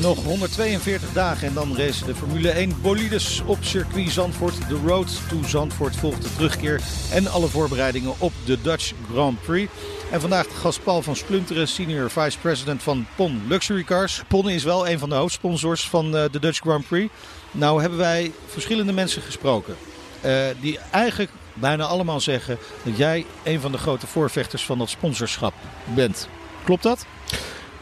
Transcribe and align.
Nog 0.00 0.24
142 0.24 1.12
dagen 1.12 1.48
en 1.48 1.54
dan 1.54 1.76
race 1.76 2.04
de 2.04 2.14
Formule 2.14 2.50
1 2.50 2.80
bolides 2.82 3.42
op 3.46 3.58
circuit 3.60 4.10
Zandvoort. 4.10 4.68
De 4.68 4.80
Road 4.86 5.20
to 5.28 5.42
Zandvoort 5.42 5.96
volgt 5.96 6.22
de 6.22 6.34
terugkeer 6.34 6.80
en 7.12 7.26
alle 7.26 7.48
voorbereidingen 7.48 8.14
op 8.18 8.32
de 8.44 8.60
Dutch 8.60 8.92
Grand 9.12 9.40
Prix. 9.42 9.72
En 10.10 10.20
vandaag 10.20 10.46
gast 10.60 10.82
Paul 10.82 11.02
van 11.02 11.16
Splunteren, 11.16 11.68
senior 11.68 12.10
vice 12.10 12.38
president 12.38 12.82
van 12.82 13.06
PON 13.16 13.42
Luxury 13.48 13.84
Cars. 13.84 14.22
PON 14.28 14.48
is 14.48 14.64
wel 14.64 14.88
een 14.88 14.98
van 14.98 15.08
de 15.08 15.14
hoofdsponsors 15.14 15.88
van 15.88 16.16
eh, 16.16 16.24
de 16.30 16.40
Dutch 16.40 16.60
Grand 16.60 16.86
Prix. 16.88 17.12
Nou 17.50 17.80
hebben 17.80 17.98
wij 17.98 18.32
verschillende 18.46 18.92
mensen 18.92 19.22
gesproken. 19.22 19.76
eh, 20.20 20.46
die 20.60 20.78
eigenlijk 20.90 21.30
bijna 21.54 21.84
allemaal 21.84 22.20
zeggen 22.20 22.58
dat 22.82 22.96
jij 22.96 23.26
een 23.44 23.60
van 23.60 23.72
de 23.72 23.78
grote 23.78 24.06
voorvechters 24.06 24.64
van 24.64 24.78
dat 24.78 24.88
sponsorschap 24.88 25.54
bent. 25.94 26.28
Klopt 26.64 26.82
dat? 26.82 27.06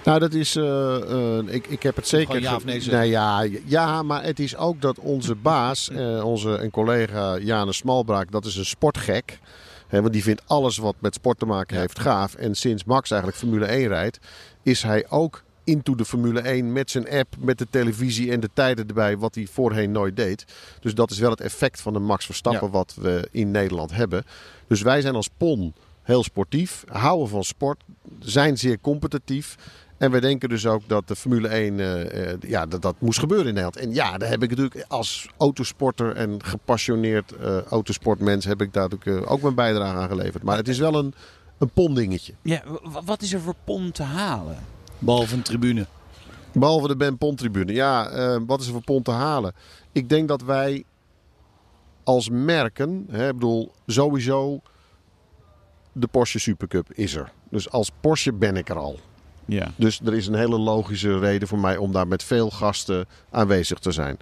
Nou, 0.07 0.19
dat 0.19 0.33
is. 0.35 0.57
eh, 0.57 1.39
eh, 1.39 1.45
ik, 1.47 1.67
ik 1.67 1.83
heb 1.83 1.97
het 1.97 2.09
zeker. 2.09 2.41
Ja 2.41 2.55
of 2.57 2.65
nee 2.65 2.83
nee, 2.91 3.09
ja, 3.09 3.47
ja, 3.65 4.03
maar 4.03 4.23
het 4.23 4.39
is 4.39 4.57
ook 4.57 4.81
dat 4.81 4.99
onze 4.99 5.35
baas, 5.35 5.91
eh, 5.91 6.25
onze 6.25 6.49
een 6.49 6.71
collega 6.71 7.39
Janus 7.39 7.77
Smalbraak, 7.77 8.31
dat 8.31 8.45
is 8.45 8.57
een 8.57 8.65
sportgek. 8.65 9.39
Want 9.91 10.13
die 10.13 10.23
vindt 10.23 10.43
alles 10.47 10.77
wat 10.77 10.95
met 10.99 11.15
sport 11.15 11.39
te 11.39 11.47
maken 11.47 11.79
heeft 11.79 11.99
gaaf. 11.99 12.35
En 12.35 12.55
sinds 12.55 12.85
Max 12.85 13.11
eigenlijk 13.11 13.41
Formule 13.41 13.65
1 13.67 13.89
rijdt, 13.89 14.19
is 14.63 14.83
hij 14.83 15.07
ook 15.09 15.43
into 15.65 15.95
de 15.95 16.05
Formule 16.05 16.41
1 16.41 16.73
met 16.73 16.91
zijn 16.91 17.11
app, 17.11 17.35
met 17.39 17.59
de 17.59 17.67
televisie 17.71 18.33
en 18.33 18.41
de 18.41 18.51
tijden 18.53 18.87
erbij, 18.89 19.19
wat 19.19 19.35
hij 19.35 19.47
voorheen 19.53 19.93
nooit 19.93 20.17
deed. 20.17 20.45
Dus 20.81 20.95
dat 20.95 21.11
is 21.11 21.19
wel 21.19 21.31
het 21.31 21.41
effect 21.41 21.81
van 21.81 21.93
de 21.93 21.99
Max 21.99 22.25
Verstappen 22.27 22.67
Ja. 22.67 22.73
wat 22.73 22.95
we 23.01 23.29
in 23.31 23.51
Nederland 23.51 23.93
hebben. 23.95 24.25
Dus 24.67 24.83
wij 24.83 25.01
zijn 25.01 25.15
als 25.15 25.29
PON 25.37 25.75
heel 26.03 26.23
sportief, 26.23 26.85
houden 26.89 27.29
van 27.29 27.45
sport, 27.45 27.81
zijn 28.19 28.59
zeer 28.59 28.81
competitief. 28.81 29.57
En 29.99 30.11
wij 30.11 30.21
denken 30.21 30.49
dus 30.49 30.67
ook 30.67 30.83
dat 30.87 31.09
de 31.09 31.17
Formule 31.17 31.49
1, 31.49 31.81
eh, 31.81 32.31
eh, 32.33 32.39
ja, 32.41 32.67
dat, 32.67 32.83
dat 32.83 32.95
moest 32.99 33.19
gebeuren 33.19 33.47
in 33.47 33.55
Nederland. 33.55 33.77
En 33.77 33.95
ja, 33.95 34.19
daar 34.19 34.29
heb 34.29 34.43
ik 34.43 34.51
natuurlijk 34.51 34.85
als 34.89 35.29
autosporter 35.37 36.17
en 36.17 36.45
gepassioneerd 36.45 37.33
eh, 37.33 37.63
autosportmens 37.63 38.45
heb 38.45 38.61
ik 38.61 38.73
daar 38.73 38.89
natuurlijk 38.89 39.31
ook 39.31 39.43
mijn 39.43 39.55
bijdrage 39.55 39.99
aan 39.99 40.09
geleverd. 40.09 40.43
Maar 40.43 40.57
het 40.57 40.69
is 40.69 40.79
wel 40.79 40.95
een, 40.95 41.15
een 41.59 41.71
pon-dingetje. 41.71 42.35
Ja, 42.43 42.63
wat 43.05 43.23
is 43.23 43.33
er 43.33 43.41
voor 43.41 43.57
pon 43.65 43.91
te 43.91 44.03
halen? 44.03 44.59
Behalve 44.99 45.35
een 45.35 45.43
tribune. 45.43 45.87
Behalve 46.59 46.89
de 46.89 46.97
Ben 46.97 47.19
Pon 47.19 47.35
tribune. 47.35 47.73
Ja, 47.73 48.09
eh, 48.09 48.37
wat 48.47 48.61
is 48.61 48.67
er 48.67 48.73
voor 48.73 48.85
pon 48.85 49.03
te 49.03 49.11
halen? 49.11 49.55
Ik 49.93 50.09
denk 50.09 50.29
dat 50.29 50.43
wij 50.43 50.85
als 52.05 52.29
merken, 52.31 53.07
hè, 53.11 53.29
ik 53.29 53.35
bedoel, 53.35 53.73
sowieso 53.87 54.61
de 55.93 56.07
Porsche 56.07 56.39
Supercup 56.39 56.93
is 56.93 57.15
er. 57.15 57.33
Dus 57.51 57.71
als 57.71 57.91
Porsche 58.01 58.33
ben 58.33 58.57
ik 58.57 58.69
er 58.69 58.79
al. 58.79 58.99
Ja. 59.47 59.69
Dus 59.77 60.01
er 60.05 60.15
is 60.15 60.27
een 60.27 60.35
hele 60.35 60.59
logische 60.59 61.19
reden 61.19 61.49
voor 61.49 61.59
mij 61.59 61.77
om 61.77 61.93
daar 61.93 62.09
met 62.09 62.23
veel 62.23 62.51
gasten 62.51 63.07
aanwezig 63.31 63.79
te 63.79 63.93
zijn. 63.93 64.17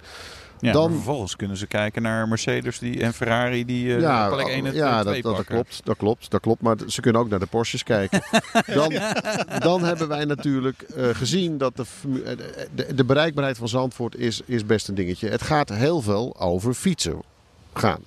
ja 0.59 0.71
Dan- 0.71 0.83
maar 0.83 0.95
vervolgens 0.95 1.35
kunnen 1.35 1.57
ze 1.57 1.67
kijken 1.67 2.01
naar 2.01 2.27
Mercedes 2.27 2.79
die, 2.79 3.01
en 3.01 3.13
Ferrari 3.13 3.65
die 3.65 3.95
eh 3.95 4.01
ja, 4.01 4.29
plek 4.29 4.47
1 4.47 4.65
en 4.65 4.73
ja 4.73 5.01
2 5.01 5.21
dat, 5.21 5.35
dat, 5.35 5.45
klopt, 5.45 5.81
dat 5.85 5.97
klopt, 5.97 6.31
dat 6.31 6.41
klopt. 6.41 6.61
Maar 6.61 6.75
ze 6.87 7.01
kunnen 7.01 7.21
ook 7.21 7.29
naar 7.29 7.39
de 7.39 7.45
Porsches 7.45 7.83
kijken. 7.83 8.21
Dan, 8.73 8.93
dan 9.59 9.83
hebben 9.83 10.07
wij 10.07 10.25
natuurlijk 10.25 10.81
eh, 10.81 11.09
gezien 11.13 11.57
dat 11.57 11.75
de, 11.77 11.83
eh, 12.25 12.37
de, 12.75 12.95
de 12.95 13.03
bereikbaarheid 13.05 13.57
van 13.57 13.67
Zandvoort 13.67 14.15
is, 14.15 14.41
is 14.45 14.65
best 14.65 14.87
een 14.87 14.95
dingetje. 14.95 15.29
Het 15.29 15.41
gaat 15.41 15.69
heel 15.69 16.01
veel 16.01 16.35
over 16.39 16.73
fietsen 16.73 17.21
gaan. 17.73 17.99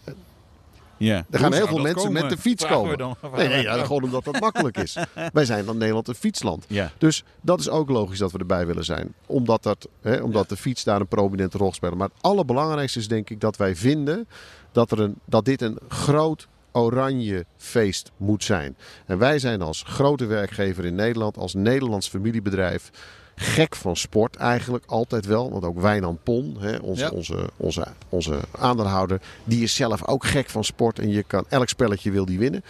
Ja. 0.98 1.25
Er 1.31 1.38
gaan 1.38 1.53
heel 1.53 1.66
veel 1.66 1.78
mensen 1.78 2.06
komen? 2.06 2.22
met 2.22 2.31
de 2.31 2.38
fiets 2.38 2.66
komen. 2.66 2.98
dan. 2.98 3.16
Nee, 3.36 3.48
nee 3.48 3.62
ja, 3.62 3.84
gewoon 3.84 4.03
omdat 4.03 4.25
dat 4.25 4.41
makkelijk 4.41 4.78
is. 4.78 4.97
Wij 5.32 5.44
zijn 5.44 5.64
dan 5.64 5.76
Nederland 5.78 6.09
een 6.09 6.14
fietsland. 6.14 6.64
Ja. 6.69 6.92
Dus 6.98 7.25
dat 7.41 7.60
is 7.60 7.69
ook 7.69 7.88
logisch 7.88 8.19
dat 8.19 8.32
we 8.32 8.38
erbij 8.38 8.66
willen 8.66 8.84
zijn. 8.84 9.14
Omdat, 9.26 9.62
dat, 9.62 9.88
hè, 10.03 10.16
omdat 10.16 10.48
de 10.48 10.56
fiets 10.56 10.84
daar 10.84 11.00
een 11.00 11.08
prominente 11.08 11.58
rol 11.58 11.72
speelt. 11.72 11.94
Maar 11.94 12.08
het 12.08 12.22
allerbelangrijkste 12.22 12.98
is 12.98 13.08
denk 13.08 13.31
ik 13.31 13.41
dat 13.41 13.56
wij 13.56 13.76
vinden 13.76 14.28
dat, 14.72 14.91
er 14.91 15.00
een, 15.00 15.14
dat 15.25 15.44
dit 15.44 15.62
een 15.62 15.78
groot 15.88 16.48
oranje 16.72 17.47
feest 17.56 18.10
moet 18.16 18.44
zijn. 18.44 18.76
En 19.06 19.19
wij 19.19 19.38
zijn 19.38 19.62
als 19.62 19.84
grote 19.87 20.26
werkgever 20.26 20.84
in 20.84 20.94
Nederland, 20.94 21.37
als 21.37 21.54
Nederlands 21.54 22.08
familiebedrijf, 22.08 22.91
gek 23.38 23.76
van 23.76 23.97
sport 23.97 24.37
eigenlijk 24.37 24.84
altijd 24.87 25.26
wel. 25.26 25.50
Want 25.50 25.65
ook 25.65 25.81
Wijnand 25.81 26.22
Pon, 26.22 26.56
hè, 26.59 26.76
onze, 26.76 27.03
Ja. 27.03 27.10
onze, 27.10 27.49
onze, 27.56 27.87
onze 28.09 28.38
aandeelhouder, 28.50 29.21
die 29.44 29.62
is 29.62 29.75
zelf 29.75 30.06
ook 30.06 30.25
gek 30.26 30.50
van 30.50 30.65
sport. 30.65 30.99
En 30.99 31.09
je 31.10 31.22
kan 31.22 31.44
elk 31.49 31.69
spelletje 31.69 32.10
wil 32.10 32.25
die 32.25 32.38
winnen. 32.38 32.65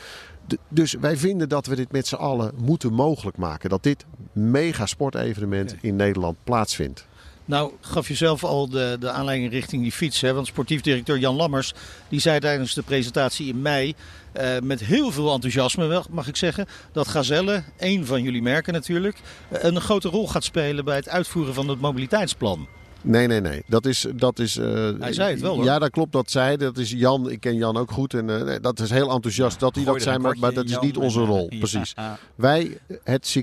Dus 0.69 0.93
wij 0.93 1.17
vinden 1.17 1.49
dat 1.49 1.67
we 1.67 1.77
dit 1.77 1.93
met 1.93 2.07
z'n 2.07 2.15
allen 2.15 2.53
moeten 2.57 2.93
mogelijk 2.93 3.37
maken. 3.37 3.71
Dat 3.71 3.83
dit 3.83 4.05
mega 4.33 4.87
sportevenement 4.87 5.77
in 5.81 5.97
Nederland 5.97 6.37
plaatsvindt. 6.45 7.07
Nou, 7.49 7.73
gaf 7.81 8.09
je 8.09 8.15
zelf 8.15 8.45
al 8.45 8.69
de, 8.69 8.97
de 9.01 9.11
aanleiding 9.11 9.51
richting 9.51 9.83
die 9.83 9.93
fiets. 9.93 10.21
Hè? 10.21 10.33
Want 10.33 10.47
sportief 10.47 10.81
directeur 10.81 11.19
Jan 11.19 11.37
Lammers 11.37 11.75
die 12.09 12.21
zei 12.21 12.39
tijdens 12.39 12.75
de 12.75 12.83
presentatie 12.83 13.49
in 13.49 13.63
mei 13.63 13.95
eh, 14.33 14.59
met 14.63 14.81
heel 14.81 15.11
veel 15.11 15.33
enthousiasme, 15.33 15.87
wel, 15.87 16.05
mag 16.11 16.29
ik 16.29 16.37
zeggen, 16.37 16.67
dat 16.93 17.09
Gazelle, 17.09 17.63
één 17.77 18.07
van 18.07 18.23
jullie 18.23 18.43
merken 18.43 18.73
natuurlijk, 18.73 19.17
eh, 19.49 19.63
een 19.63 19.81
grote 19.81 20.09
rol 20.09 20.29
gaat 20.29 20.45
spelen 20.45 20.85
bij 20.85 20.97
het 20.97 21.09
uitvoeren 21.09 21.55
van 21.55 21.69
het 21.69 21.81
mobiliteitsplan. 21.81 22.69
Nee, 23.03 23.27
nee, 23.27 23.41
nee. 23.41 23.63
Dat 23.67 23.87
is. 23.87 24.07
Dat 24.15 24.39
is 24.39 24.57
eh, 24.57 24.91
Hij 24.99 25.13
zei 25.13 25.31
het 25.31 25.41
wel, 25.41 25.55
hoor. 25.55 25.65
Ja, 25.65 25.79
dat 25.79 25.91
klopt. 25.91 26.13
Dat 26.13 26.31
zei 26.31 26.47
hij. 26.47 26.57
Dat 26.57 26.79
is 26.79 26.91
Jan. 26.91 27.31
Ik 27.31 27.41
ken 27.41 27.57
Jan 27.57 27.77
ook 27.77 27.91
goed. 27.91 28.15
En 28.15 28.49
eh, 28.49 28.57
dat 28.61 28.81
is 28.81 28.91
heel 28.91 29.11
enthousiast 29.11 29.61
dat 29.61 29.75
hij 29.75 29.85
dat 29.85 30.03
zei. 30.03 30.19
Maar, 30.19 30.37
maar 30.39 30.53
dat 30.53 30.65
is 30.65 30.79
niet 30.79 30.97
onze 30.97 31.21
rol. 31.21 31.47
ja. 31.51 31.59
Precies. 31.59 31.95
Wij, 32.35 32.79
het 33.05 33.43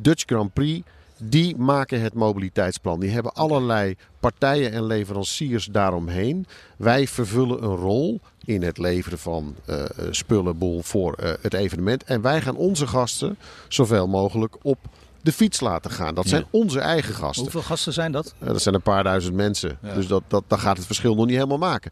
Dutch 0.00 0.22
Grand 0.26 0.52
Prix, 0.52 0.88
die 1.28 1.56
maken 1.56 2.00
het 2.00 2.14
mobiliteitsplan. 2.14 3.00
Die 3.00 3.10
hebben 3.10 3.32
allerlei 3.32 3.96
partijen 4.20 4.72
en 4.72 4.86
leveranciers 4.86 5.66
daaromheen. 5.66 6.46
Wij 6.76 7.06
vervullen 7.06 7.62
een 7.62 7.76
rol 7.76 8.20
in 8.44 8.62
het 8.62 8.78
leveren 8.78 9.18
van 9.18 9.54
eh 9.66 9.84
spullenboel 10.10 10.82
voor 10.82 11.14
eh, 11.14 11.32
het 11.40 11.54
evenement. 11.54 12.04
En 12.04 12.20
wij 12.20 12.40
gaan 12.40 12.56
onze 12.56 12.86
gasten 12.86 13.38
zoveel 13.68 14.08
mogelijk 14.08 14.56
op 14.62 14.78
de 15.22 15.32
fiets 15.32 15.60
laten 15.60 15.90
gaan. 15.90 16.14
Dat 16.14 16.28
zijn 16.28 16.44
onze 16.50 16.80
eigen 16.80 17.14
gasten. 17.14 17.42
Hoeveel 17.42 17.62
gasten 17.62 17.92
zijn 17.92 18.12
dat? 18.12 18.34
Dat 18.38 18.62
zijn 18.62 18.74
een 18.74 18.82
paar 18.82 19.04
duizend 19.04 19.34
mensen. 19.34 19.78
Ja. 19.82 19.94
Dus 19.94 20.06
dat, 20.06 20.22
dat, 20.28 20.44
dat 20.46 20.58
gaat 20.58 20.76
het 20.76 20.86
verschil 20.86 21.14
nog 21.14 21.26
niet 21.26 21.34
helemaal 21.34 21.58
maken. 21.58 21.90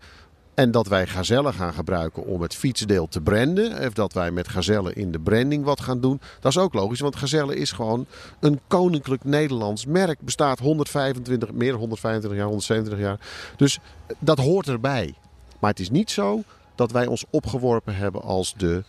En 0.55 0.71
dat 0.71 0.87
wij 0.87 1.07
gazellen 1.07 1.55
gaan 1.55 1.73
gebruiken 1.73 2.27
om 2.27 2.43
het 2.43 2.55
fietsdeel 2.55 3.09
te 3.09 3.21
branden. 3.21 3.87
Of 3.87 3.93
dat 3.93 4.13
wij 4.13 4.31
met 4.31 4.49
gazellen 4.49 4.95
in 4.95 5.13
de 5.13 5.19
branding 5.21 5.65
wat 5.65 5.81
gaan 5.81 6.01
doen. 6.01 6.21
Dat 6.41 6.53
is 6.53 6.59
ook 6.59 6.75
logisch, 6.75 7.01
want 7.01 7.17
gazelle 7.17 7.57
is 7.57 7.73
gewoon 7.73 8.07
een 8.41 8.61
koninklijk 8.67 9.25
Nederlands 9.25 9.87
merk. 9.87 10.21
Bestaat 10.21 10.59
125, 10.59 11.53
meer 11.53 11.71
dan 11.71 11.79
125 11.79 12.39
jaar, 12.39 12.49
127 12.49 13.07
jaar. 13.07 13.19
Dus 13.57 13.79
dat 14.19 14.39
hoort 14.39 14.69
erbij. 14.69 15.15
Maar 15.59 15.71
het 15.71 15.81
is 15.81 15.91
niet 15.91 16.11
zo 16.11 16.43
dat 16.75 16.93
wij 16.93 17.07
ons 17.07 17.25
opgeworpen 17.31 17.97
hebben 17.97 18.23
als 18.23 18.55
de 18.57 18.85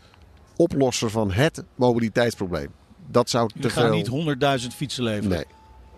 oplosser 0.56 1.10
van 1.10 1.32
het 1.32 1.64
mobiliteitsprobleem. 1.76 2.72
Dat 3.08 3.30
zou 3.30 3.50
te 3.50 3.60
We 3.60 3.70
gaan 3.70 4.04
veel... 4.06 4.24
niet 4.24 4.62
100.000 4.62 4.68
fietsen 4.76 5.04
leveren. 5.04 5.30
Nee, 5.30 5.46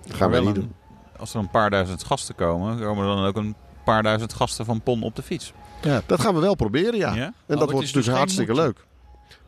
dat 0.07 0.15
gaan 0.15 0.29
we 0.29 0.35
wel 0.35 0.45
niet 0.45 0.55
doen. 0.55 0.73
Als 1.17 1.33
er 1.33 1.39
een 1.39 1.49
paar 1.49 1.69
duizend 1.69 2.03
gasten 2.03 2.35
komen, 2.35 2.79
komen 2.79 3.09
er 3.09 3.15
dan 3.15 3.25
ook 3.25 3.35
een 3.35 3.55
paar 3.83 4.03
duizend 4.03 4.33
gasten 4.33 4.65
van 4.65 4.81
PON 4.81 5.03
op 5.03 5.15
de 5.15 5.21
fiets. 5.21 5.53
Ja, 5.81 6.01
dat 6.05 6.19
gaan 6.21 6.33
we 6.33 6.39
wel 6.39 6.55
proberen, 6.55 6.97
ja. 6.97 7.13
Ja? 7.15 7.33
En 7.45 7.57
dat 7.57 7.71
wordt 7.71 7.85
is 7.87 7.91
dus 7.91 8.05
dus 8.05 8.13
hartstikke 8.15 8.53
leuk. 8.53 8.85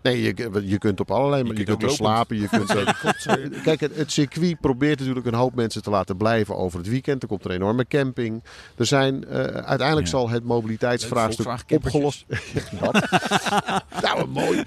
Nee, 0.02 0.22
je, 0.22 0.62
je 0.64 0.78
kunt 0.78 1.00
op 1.00 1.12
allerlei 1.12 1.44
Je 1.44 1.48
je, 1.50 1.54
kunt 1.64 1.66
kunt 1.68 1.84
ook 1.84 1.98
er 1.98 2.04
lopend. 2.04 2.08
slapen. 2.08 2.40
Je 2.40 2.48
kunt 2.48 2.76
ook- 3.58 3.64
Kijk, 3.64 3.80
het, 3.80 3.96
het 3.96 4.12
circuit 4.12 4.60
probeert 4.60 5.00
natuurlijk 5.00 5.26
een 5.26 5.34
hoop 5.34 5.56
mensen 5.56 5.82
te 5.84 5.90
laten 5.90 6.18
blijven 6.18 6.56
over 6.58 6.78
het 6.80 6.88
weekend. 6.88 7.22
Er 7.22 7.28
komt 7.28 7.46
een 7.46 7.52
enorme 7.52 7.86
camping. 7.88 8.44
Er 8.78 8.86
zijn, 8.86 9.26
eh, 9.26 9.38
uiteindelijk 9.44 10.08
Ja. 10.08 10.12
zal 10.18 10.30
het 10.30 10.44
mobiliteitsvraagstuk 10.44 11.48
opgelost. 11.74 12.26
Nou, 14.02 14.28
mooi. 14.28 14.64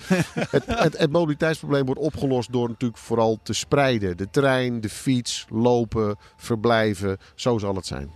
Het, 0.51 0.63
het, 0.67 0.99
het 0.99 1.13
mobiliteitsprobleem 1.13 1.85
wordt 1.87 2.01
opgelost 2.01 2.53
door 2.53 2.69
natuurlijk 2.69 3.01
vooral 3.01 3.39
te 3.43 3.53
spreiden. 3.53 4.17
De 4.17 4.31
trein, 4.31 4.81
de 4.81 4.89
fiets, 4.89 5.47
lopen, 5.51 6.17
verblijven. 6.37 7.19
Zo 7.35 7.59
zal 7.59 7.75
het 7.75 7.87
zijn. 7.87 8.11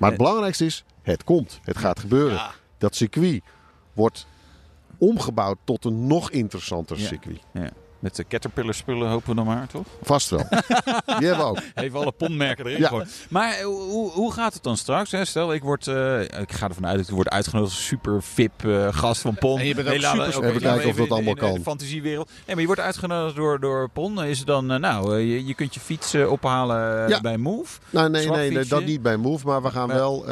Maar 0.00 0.10
het 0.10 0.18
Eh. 0.20 0.24
belangrijkste 0.26 0.64
is, 0.64 0.84
het 1.02 1.24
komt. 1.24 1.60
Het 1.62 1.78
gaat 1.78 2.00
gebeuren. 2.00 2.40
Dat 2.78 2.94
circuit 2.94 3.42
wordt 3.92 4.26
omgebouwd 4.98 5.58
tot 5.64 5.84
een 5.84 6.06
nog 6.06 6.30
interessanter 6.30 6.98
circuit. 6.98 7.40
Ja. 7.52 7.70
Met 8.00 8.16
de 8.16 8.24
Caterpillar 8.28 8.74
spullen 8.74 9.08
hopen 9.08 9.28
we 9.28 9.34
dan 9.34 9.46
maar, 9.46 9.66
toch? 9.66 9.86
Vast 10.02 10.30
wel. 10.30 10.46
Die 10.48 11.26
hebben 11.28 11.36
we 11.38 11.42
ook. 11.42 11.58
Even 11.74 11.98
alle 11.98 12.12
ponmerken 12.12 12.66
erin 12.66 12.78
Ja. 12.78 12.88
gooien. 12.88 13.08
Maar 13.28 13.52
eh, 13.52 13.64
hoe, 13.64 14.10
hoe 14.10 14.32
gaat 14.32 14.54
het 14.54 14.62
dan 14.62 14.76
straks? 14.76 15.10
Hè? 15.10 15.24
Stel, 15.24 15.52
ik, 15.54 15.62
word, 15.62 15.86
eh, 15.86 16.20
ik 16.22 16.52
ga 16.52 16.68
ervan 16.68 16.86
uit 16.86 16.96
dat 16.98 17.08
ik 17.08 17.14
word 17.14 17.28
uitgenodigd 17.28 17.72
als 17.72 17.86
super 17.86 18.22
VIP 18.22 18.64
eh, 18.64 18.88
gast 18.90 19.20
van 19.20 19.34
PON. 19.34 19.58
En 19.58 19.66
je 19.66 19.74
bent 19.74 19.88
ook 19.88 19.94
super- 19.94 20.26
Even 20.48 20.60
kijken 20.60 20.88
of 20.88 20.96
dat 20.96 21.06
in- 21.06 21.12
allemaal 21.12 21.18
in, 21.20 21.26
in 21.26 21.34
de 21.34 21.40
kan. 21.40 21.60
fantasiewereld. 21.62 22.26
Nee, 22.28 22.44
maar 22.46 22.60
je 22.60 22.66
wordt 22.66 22.80
uitgenodigd 22.80 23.36
door, 23.36 23.60
door 23.60 23.88
PON. 23.90 24.24
Is 24.24 24.38
het 24.38 24.46
dan, 24.46 24.66
nou, 24.66 25.16
eh, 25.16 25.20
je, 25.30 25.46
je 25.46 25.54
kunt 25.54 25.74
je 25.74 25.80
fiets 25.80 26.14
ophalen 26.14 27.08
Ja. 27.08 27.20
bij 27.20 27.36
Move. 27.36 27.78
Nou, 27.90 28.10
nee, 28.10 28.28
nee, 28.30 28.50
nee, 28.50 28.64
dat 28.64 28.84
niet 28.84 29.02
bij 29.02 29.16
Move. 29.16 29.46
Maar 29.46 29.62
we 29.62 29.70
gaan 29.70 29.88
Maar- 29.88 29.96
wel 29.96 30.24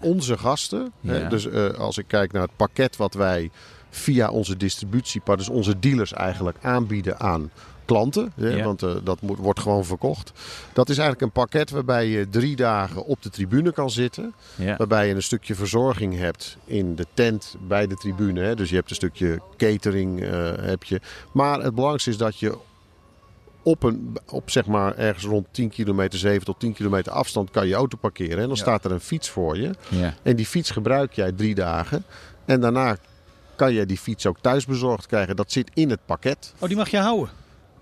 onze 0.00 0.38
gasten. 0.38 0.92
hè, 1.06 1.28
dus 1.28 1.48
eh, 1.48 1.68
als 1.68 1.98
ik 1.98 2.04
kijk 2.08 2.32
naar 2.32 2.42
het 2.42 2.56
pakket 2.56 2.96
wat 2.96 3.14
wij 3.14 3.50
via 3.94 4.30
onze 4.30 4.56
distributiepartners, 4.56 5.48
dus 5.48 5.56
onze 5.56 5.78
dealers 5.78 6.12
eigenlijk 6.12 6.56
aanbieden 6.62 7.20
aan 7.20 7.50
klanten. 7.84 8.32
Hè, 8.34 8.48
Ja. 8.48 8.64
Want 8.64 8.82
eh, 8.82 8.90
dat 9.04 9.20
moet, 9.20 9.38
wordt 9.38 9.60
gewoon 9.60 9.84
verkocht. 9.84 10.32
Dat 10.72 10.88
is 10.88 10.98
eigenlijk 10.98 11.26
een 11.26 11.42
pakket 11.42 11.70
waarbij 11.70 12.06
je 12.06 12.28
drie 12.28 12.56
dagen 12.56 13.04
op 13.04 13.22
de 13.22 13.30
tribune 13.30 13.72
kan 13.72 13.90
zitten. 13.90 14.34
Ja. 14.54 14.76
Waarbij 14.76 15.08
je 15.08 15.14
een 15.14 15.22
stukje 15.22 15.54
verzorging 15.54 16.16
hebt 16.18 16.56
in 16.64 16.94
de 16.94 17.06
tent 17.14 17.54
bij 17.68 17.86
de 17.86 17.94
tribune. 17.94 18.40
Hè. 18.40 18.54
Dus 18.54 18.68
je 18.70 18.74
hebt 18.76 18.90
een 18.90 18.96
stukje 18.96 19.40
catering. 19.56 20.22
eh, 20.22 20.50
heb 20.56 20.84
je. 20.84 21.00
Maar 21.32 21.60
het 21.60 21.70
belangrijkste 21.74 22.10
is 22.10 22.16
dat 22.16 22.38
je 22.38 22.58
op, 23.62 23.82
een, 23.82 24.16
op 24.28 24.50
zeg 24.50 24.66
maar 24.66 24.96
ergens 24.96 25.24
rond 25.24 25.46
10 25.50 25.68
kilometer, 25.68 26.18
7 26.18 26.44
tot 26.44 26.60
10 26.60 26.72
kilometer 26.72 27.12
afstand 27.12 27.50
kan 27.50 27.66
je 27.68 27.74
auto 27.74 27.96
parkeren. 28.00 28.36
En 28.38 28.46
dan 28.48 28.56
Ja. 28.56 28.62
staat 28.62 28.84
er 28.84 28.92
een 28.92 29.00
fiets 29.00 29.28
voor 29.30 29.58
je. 29.58 29.70
Ja. 29.88 30.14
En 30.22 30.36
die 30.36 30.46
fiets 30.46 30.70
gebruik 30.70 31.12
jij 31.12 31.32
drie 31.32 31.54
dagen. 31.54 32.04
En 32.44 32.60
daarna 32.60 32.96
kan 33.56 33.72
je 33.72 33.86
die 33.86 33.98
fiets 33.98 34.26
ook 34.26 34.38
thuis 34.40 34.66
bezorgd 34.66 35.06
krijgen. 35.06 35.36
Dat 35.36 35.52
zit 35.52 35.70
in 35.74 35.90
het 35.90 36.00
pakket. 36.06 36.54
Oh, 36.58 36.68
die 36.68 36.76
mag 36.76 36.88
je 36.90 36.98
houden. 36.98 37.28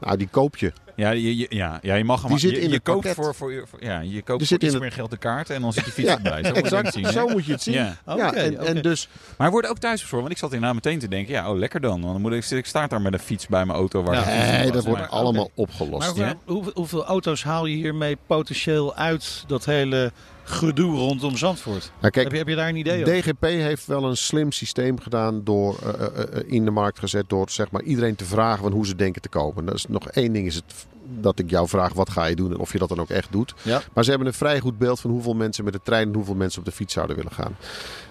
Nou, 0.00 0.16
die 0.16 0.28
koop 0.30 0.56
je. 0.56 0.72
Ja, 0.96 1.10
je, 1.10 1.36
je- 1.36 1.46
ja, 1.48 1.78
ja, 1.82 1.94
je 1.94 2.04
mag 2.04 2.20
hem 2.22 2.30
Die 2.30 2.38
zit 2.38 2.50
je, 2.50 2.60
in 2.60 2.68
je 2.68 2.74
het 2.74 2.82
koopt 2.82 2.98
pakket. 2.98 3.14
voor, 3.24 3.34
voor, 3.34 3.64
voor- 3.68 3.84
ja, 3.84 4.00
je 4.00 4.22
koopt 4.22 4.38
Die 4.38 4.48
voor 4.48 4.56
iets 4.62 4.72
het- 4.72 4.82
meer 4.82 4.92
geld 4.92 5.10
de 5.10 5.16
kaart 5.16 5.50
en 5.50 5.60
dan 5.60 5.72
zit 5.72 5.84
je 5.84 5.90
fiets 6.00 6.08
Ja, 6.08 6.16
erbij. 6.16 6.32
Zo 6.32 6.48
moet 6.48 6.56
je 6.56 6.62
het 6.62 6.72
exact. 6.72 6.92
zien? 6.94 7.06
Zo 7.12 7.26
moet 7.28 7.44
je 7.44 7.52
het 7.52 7.62
zien. 7.62 7.74
Ja. 7.74 8.32
En, 8.34 8.82
dus 8.82 9.08
Maar 9.38 9.50
wordt 9.50 9.68
ook 9.68 9.78
thuis 9.78 10.00
verzorgd? 10.00 10.20
Want 10.22 10.32
ik 10.34 10.40
zat 10.40 10.52
inderdaad 10.52 10.74
meteen 10.74 10.98
te 10.98 11.08
denken, 11.08 11.32
ja, 11.32 11.50
oh 11.50 11.58
lekker 11.58 11.80
dan. 11.80 12.00
Want 12.00 12.12
dan 12.12 12.20
moet 12.20 12.32
ik, 12.32 12.50
ik 12.50 12.66
sta 12.66 12.86
daar 12.86 13.00
met 13.00 13.12
een 13.12 13.18
fiets 13.18 13.46
bij 13.46 13.64
mijn 13.66 13.78
auto. 13.78 14.02
Waar 14.02 14.26
nee, 14.26 14.62
was. 14.62 14.72
dat 14.72 14.84
wordt 14.84 15.00
Maar- 15.00 15.08
allemaal 15.10 15.50
opgelost. 15.54 16.06
hoe- 16.16 16.36
hoe- 16.44 16.70
hoeveel 16.74 17.04
auto's 17.04 17.42
haal 17.44 17.66
je 17.66 17.76
hiermee 17.76 18.16
potentieel 18.26 18.94
uit 18.94 19.44
dat 19.46 19.64
hele 19.64 20.12
gedoe 20.44 20.96
rondom 20.96 21.36
Zandvoort? 21.36 21.92
Nou, 22.00 22.12
kijk, 22.12 22.24
heb, 22.24 22.32
je, 22.32 22.38
heb 22.38 22.48
je 22.48 22.54
daar 22.54 22.68
een 22.68 22.76
idee 22.76 23.00
over? 23.06 23.22
DGP 23.22 23.42
heeft 23.42 23.86
wel 23.86 24.04
een 24.04 24.16
slim 24.16 24.52
systeem 24.52 25.00
gedaan 25.00 25.44
door 25.44 25.78
eh, 25.82 26.06
eh, 26.06 26.36
eh, 26.36 26.42
in 26.46 26.64
de 26.64 26.70
markt 26.70 26.98
gezet 26.98 27.28
door 27.28 27.50
zeg 27.50 27.70
maar 27.70 27.82
iedereen 27.82 28.16
te 28.16 28.24
vragen 28.24 28.62
van 28.62 28.72
hoe 28.72 28.86
ze 28.86 28.94
denken 28.94 29.22
te 29.22 29.28
kopen. 29.28 29.64
Dat 29.64 29.74
is 29.74 29.86
nog 29.88 30.08
één 30.08 30.32
ding 30.32 30.46
is 30.46 30.54
het 30.54 30.86
dat 31.20 31.38
ik 31.38 31.50
jou 31.50 31.68
vraag 31.68 31.92
wat 31.92 32.10
ga 32.10 32.24
je 32.24 32.36
doen 32.36 32.52
en 32.52 32.58
of 32.58 32.72
je 32.72 32.78
dat 32.78 32.88
dan 32.88 33.00
ook 33.00 33.10
echt 33.10 33.32
doet. 33.32 33.54
Ja. 33.62 33.82
Maar 33.92 34.04
ze 34.04 34.10
hebben 34.10 34.28
een 34.28 34.34
vrij 34.34 34.60
goed 34.60 34.78
beeld 34.78 35.00
van 35.00 35.10
hoeveel 35.10 35.34
mensen 35.34 35.64
met 35.64 35.72
de 35.72 35.80
trein 35.82 36.08
en 36.08 36.14
hoeveel 36.14 36.34
mensen 36.34 36.58
op 36.58 36.64
de 36.64 36.72
fiets 36.72 36.94
zouden 36.94 37.16
willen 37.16 37.32
gaan. 37.32 37.56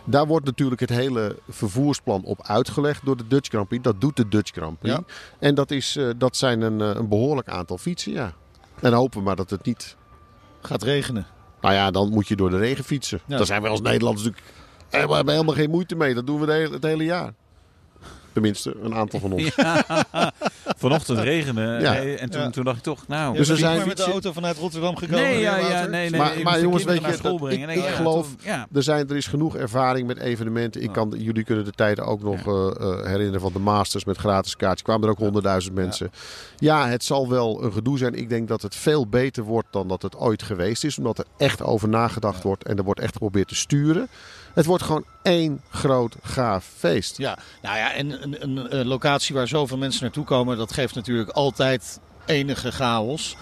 Daar 0.04 0.28
wordt 0.28 0.46
natuurlijk 0.46 0.82
het 0.82 0.90
hele 0.90 1.36
vervoersplan 1.50 2.24
op 2.24 2.48
uitgelegd 2.48 3.06
door 3.06 3.18
de 3.18 3.28
Dutch 3.28 3.50
Grand 3.50 3.68
Prix. 3.68 3.84
Dat 3.84 4.02
doet 4.02 4.16
de 4.16 4.28
Dutch 4.28 4.52
Grand 4.52 4.80
Prix. 4.80 4.96
Ja. 4.96 5.04
En 5.40 5.56
dat, 5.56 5.72
is, 5.72 6.00
dat 6.18 6.38
zijn 6.38 6.62
een, 6.62 6.80
een 6.80 7.08
behoorlijk 7.08 7.48
aantal 7.48 7.78
fietsen, 7.78 8.12
ja. 8.12 8.34
En 8.80 8.94
hopen 8.94 9.24
maar 9.24 9.36
dat 9.36 9.50
het 9.50 9.66
niet... 9.66 9.96
Gaat 10.62 10.84
regenen. 10.84 11.26
Nou 11.62 11.74
ja, 11.74 11.92
dan 11.92 12.10
moet 12.10 12.28
je 12.28 12.36
door 12.36 12.50
de 12.50 12.58
regen 12.58 12.84
fietsen. 12.84 13.20
Ja. 13.26 13.38
Daar 13.38 13.46
zijn 13.46 13.62
wij 13.62 13.72
als 13.72 13.82
Nederlanders 13.82 14.26
natuurlijk 14.28 14.54
helemaal, 14.90 15.26
helemaal 15.26 15.56
geen 15.56 15.70
moeite 15.70 15.96
mee. 15.96 16.14
Dat 16.14 16.26
doen 16.28 16.40
we 16.40 16.46
de 16.46 16.52
hele- 16.52 16.74
het 16.74 16.84
hele 16.84 17.04
jaar. 17.04 17.34
Tenminste, 18.34 18.76
een 18.82 18.96
aantal 18.96 19.20
van 19.20 19.32
ons. 19.32 19.56
Vanochtend 20.78 21.20
regende 21.20 21.62
Ja. 21.82 21.96
eh, 21.96 22.22
en 22.22 22.30
toen, 22.30 22.42
Ja. 22.42 22.50
toen 22.50 22.64
dacht 22.64 22.78
ik 22.78 22.84
toch, 22.84 23.08
nou... 23.08 23.38
Dus 23.38 23.48
er 23.50 23.54
je 23.54 23.60
zijn 23.60 23.78
maar 23.78 23.88
met 23.88 23.98
de 23.98 24.04
auto 24.04 24.32
vanuit 24.32 24.58
Rotterdam 24.58 24.96
gekomen. 24.98 25.24
nee, 25.24 25.40
ja, 25.40 25.58
ja, 25.58 25.86
nee, 25.86 26.10
nee. 26.10 26.20
Maar- 26.44 26.62
jongens, 26.62 26.84
weet 26.84 26.96
je, 26.96 27.18
dat- 27.22 27.52
ik- 27.52 27.62
En 27.62 27.70
ik 27.70 27.76
ja, 27.84 27.92
geloof-. 27.92 28.36
Er, 28.74 28.84
zijn, 28.84 29.10
er 29.10 29.16
is 29.16 29.28
genoeg 29.28 29.56
ervaring 29.56 30.08
met 30.08 30.18
evenementen. 30.20 30.82
Ik 30.82 30.92
kan, 30.92 31.14
jullie 31.18 31.44
kunnen 31.44 31.66
de 31.66 31.72
tijden 31.72 32.06
ook 32.06 32.22
nog 32.22 32.48
eh, 32.48 32.68
eh, 32.90 33.06
herinneren 33.06 33.42
van 33.42 33.54
de 33.54 33.60
Masters 33.60 34.06
met 34.06 34.18
gratis 34.18 34.56
kaartjes. 34.56 34.82
Kwamen 34.82 35.04
er 35.04 35.10
ook 35.10 35.18
honderdduizend 35.20 35.76
mensen. 35.76 36.12
Ja, 36.58 36.88
het 36.88 37.04
zal 37.04 37.30
wel 37.30 37.64
een 37.64 37.74
gedoe 37.74 37.98
zijn. 37.98 38.14
Ik 38.16 38.30
denk 38.30 38.48
dat 38.48 38.62
het 38.62 38.76
veel 38.76 39.08
beter 39.08 39.44
wordt 39.44 39.68
dan 39.72 39.88
dat 39.88 40.02
het 40.02 40.16
ooit 40.16 40.44
geweest 40.44 40.84
is. 40.84 40.98
Omdat 40.98 41.18
er 41.18 41.26
echt 41.38 41.62
over 41.64 41.90
nagedacht 41.90 42.44
wordt 42.44 42.64
en 42.64 42.78
er 42.78 42.84
wordt 42.84 43.00
echt 43.00 43.14
geprobeerd 43.14 43.48
te 43.48 43.56
sturen. 43.56 44.08
Het 44.54 44.66
wordt 44.66 44.84
gewoon 44.84 45.06
één 45.22 45.62
groot 45.70 46.16
gaaf 46.22 46.66
feest. 46.78 47.18
Ja, 47.18 47.38
nou 47.62 47.78
ja, 47.78 47.94
en 47.94 48.24
een, 48.24 48.44
een, 48.44 48.80
een 48.80 48.88
locatie 48.88 49.36
waar 49.36 49.48
zoveel 49.48 49.78
mensen 49.78 50.04
naartoe 50.04 50.24
komen, 50.26 50.58
dat 50.58 50.74
geeft 50.74 50.96
natuurlijk 50.96 51.30
altijd 51.30 52.00
enige 52.26 52.72
chaos. 52.72 53.38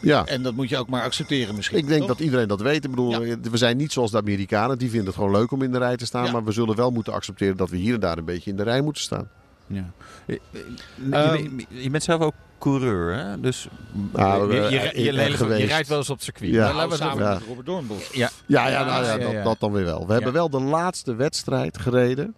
Ja. 0.00 0.24
En 0.26 0.42
dat 0.42 0.54
moet 0.54 0.68
je 0.68 0.76
ook 0.78 0.88
maar 0.88 1.02
accepteren 1.02 1.54
misschien. 1.54 1.78
Ik 1.78 1.86
denk 1.86 1.98
toch? 1.98 2.08
dat 2.08 2.20
iedereen 2.20 2.48
dat 2.48 2.60
weet. 2.60 2.84
Ik 2.84 2.90
bedoel, 2.90 3.18
we 3.50 3.56
zijn 3.56 3.76
niet 3.76 3.92
zoals 3.92 4.10
de 4.10 4.16
Amerikanen. 4.18 4.78
Die 4.78 4.88
vinden 4.88 5.06
het 5.06 5.14
gewoon 5.16 5.30
leuk 5.30 5.50
om 5.50 5.62
in 5.62 5.72
de 5.72 5.78
rij 5.78 5.96
te 5.96 6.06
staan. 6.06 6.24
Ja. 6.24 6.32
Maar 6.32 6.44
we 6.44 6.52
zullen 6.52 6.76
wel 6.76 6.90
moeten 6.90 7.12
accepteren 7.12 7.56
dat 7.56 7.70
we 7.70 7.76
hier 7.76 7.94
en 7.94 8.00
daar 8.00 8.18
een 8.18 8.24
beetje 8.24 8.50
in 8.50 8.56
de 8.56 8.62
rij 8.62 8.80
moeten 8.80 9.02
staan. 9.02 9.28
Ja. 9.66 9.90
Je, 10.26 10.40
je- 10.50 10.64
Ehm, 11.10 11.34
je- 11.58 11.66
je 11.82 11.90
bent 11.90 12.02
zelf 12.02 12.20
ook 12.20 12.32
coureur, 12.70 13.14
hè? 13.16 13.40
Dus 13.40 13.68
Nou, 14.12 14.54
je, 14.54 14.60
je, 14.70 14.78
eh, 14.78 15.04
je, 15.04 15.36
geweest. 15.36 15.68
rijdt 15.68 15.88
wel 15.88 15.98
eens 15.98 16.10
op 16.10 16.16
het 16.16 16.24
circuit. 16.24 16.50
Ja. 16.50 16.62
Nou, 16.64 16.74
laten 16.74 16.90
we 16.90 16.96
samen 16.96 17.28
met 17.28 17.42
Robert 17.46 17.66
Doornbos. 17.66 18.10
Ja, 18.12 18.30
Ja, 18.46 18.68
ja, 18.68 18.84
nou 18.84 19.04
ja, 19.04 19.10
Ja, 19.12 19.18
dat, 19.18 19.32
ja. 19.32 19.42
dat 19.42 19.60
dan 19.60 19.72
weer 19.72 19.84
wel. 19.84 20.06
We 20.06 20.12
hebben 20.12 20.32
wel 20.32 20.50
de 20.50 20.60
laatste 20.60 21.14
wedstrijd 21.14 21.78
gereden 21.78 22.34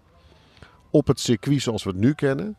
op 0.91 1.07
het 1.07 1.21
circuit 1.21 1.63
zoals 1.63 1.83
we 1.85 1.91
het 1.91 1.99
nu 1.99 2.13
kennen. 2.13 2.57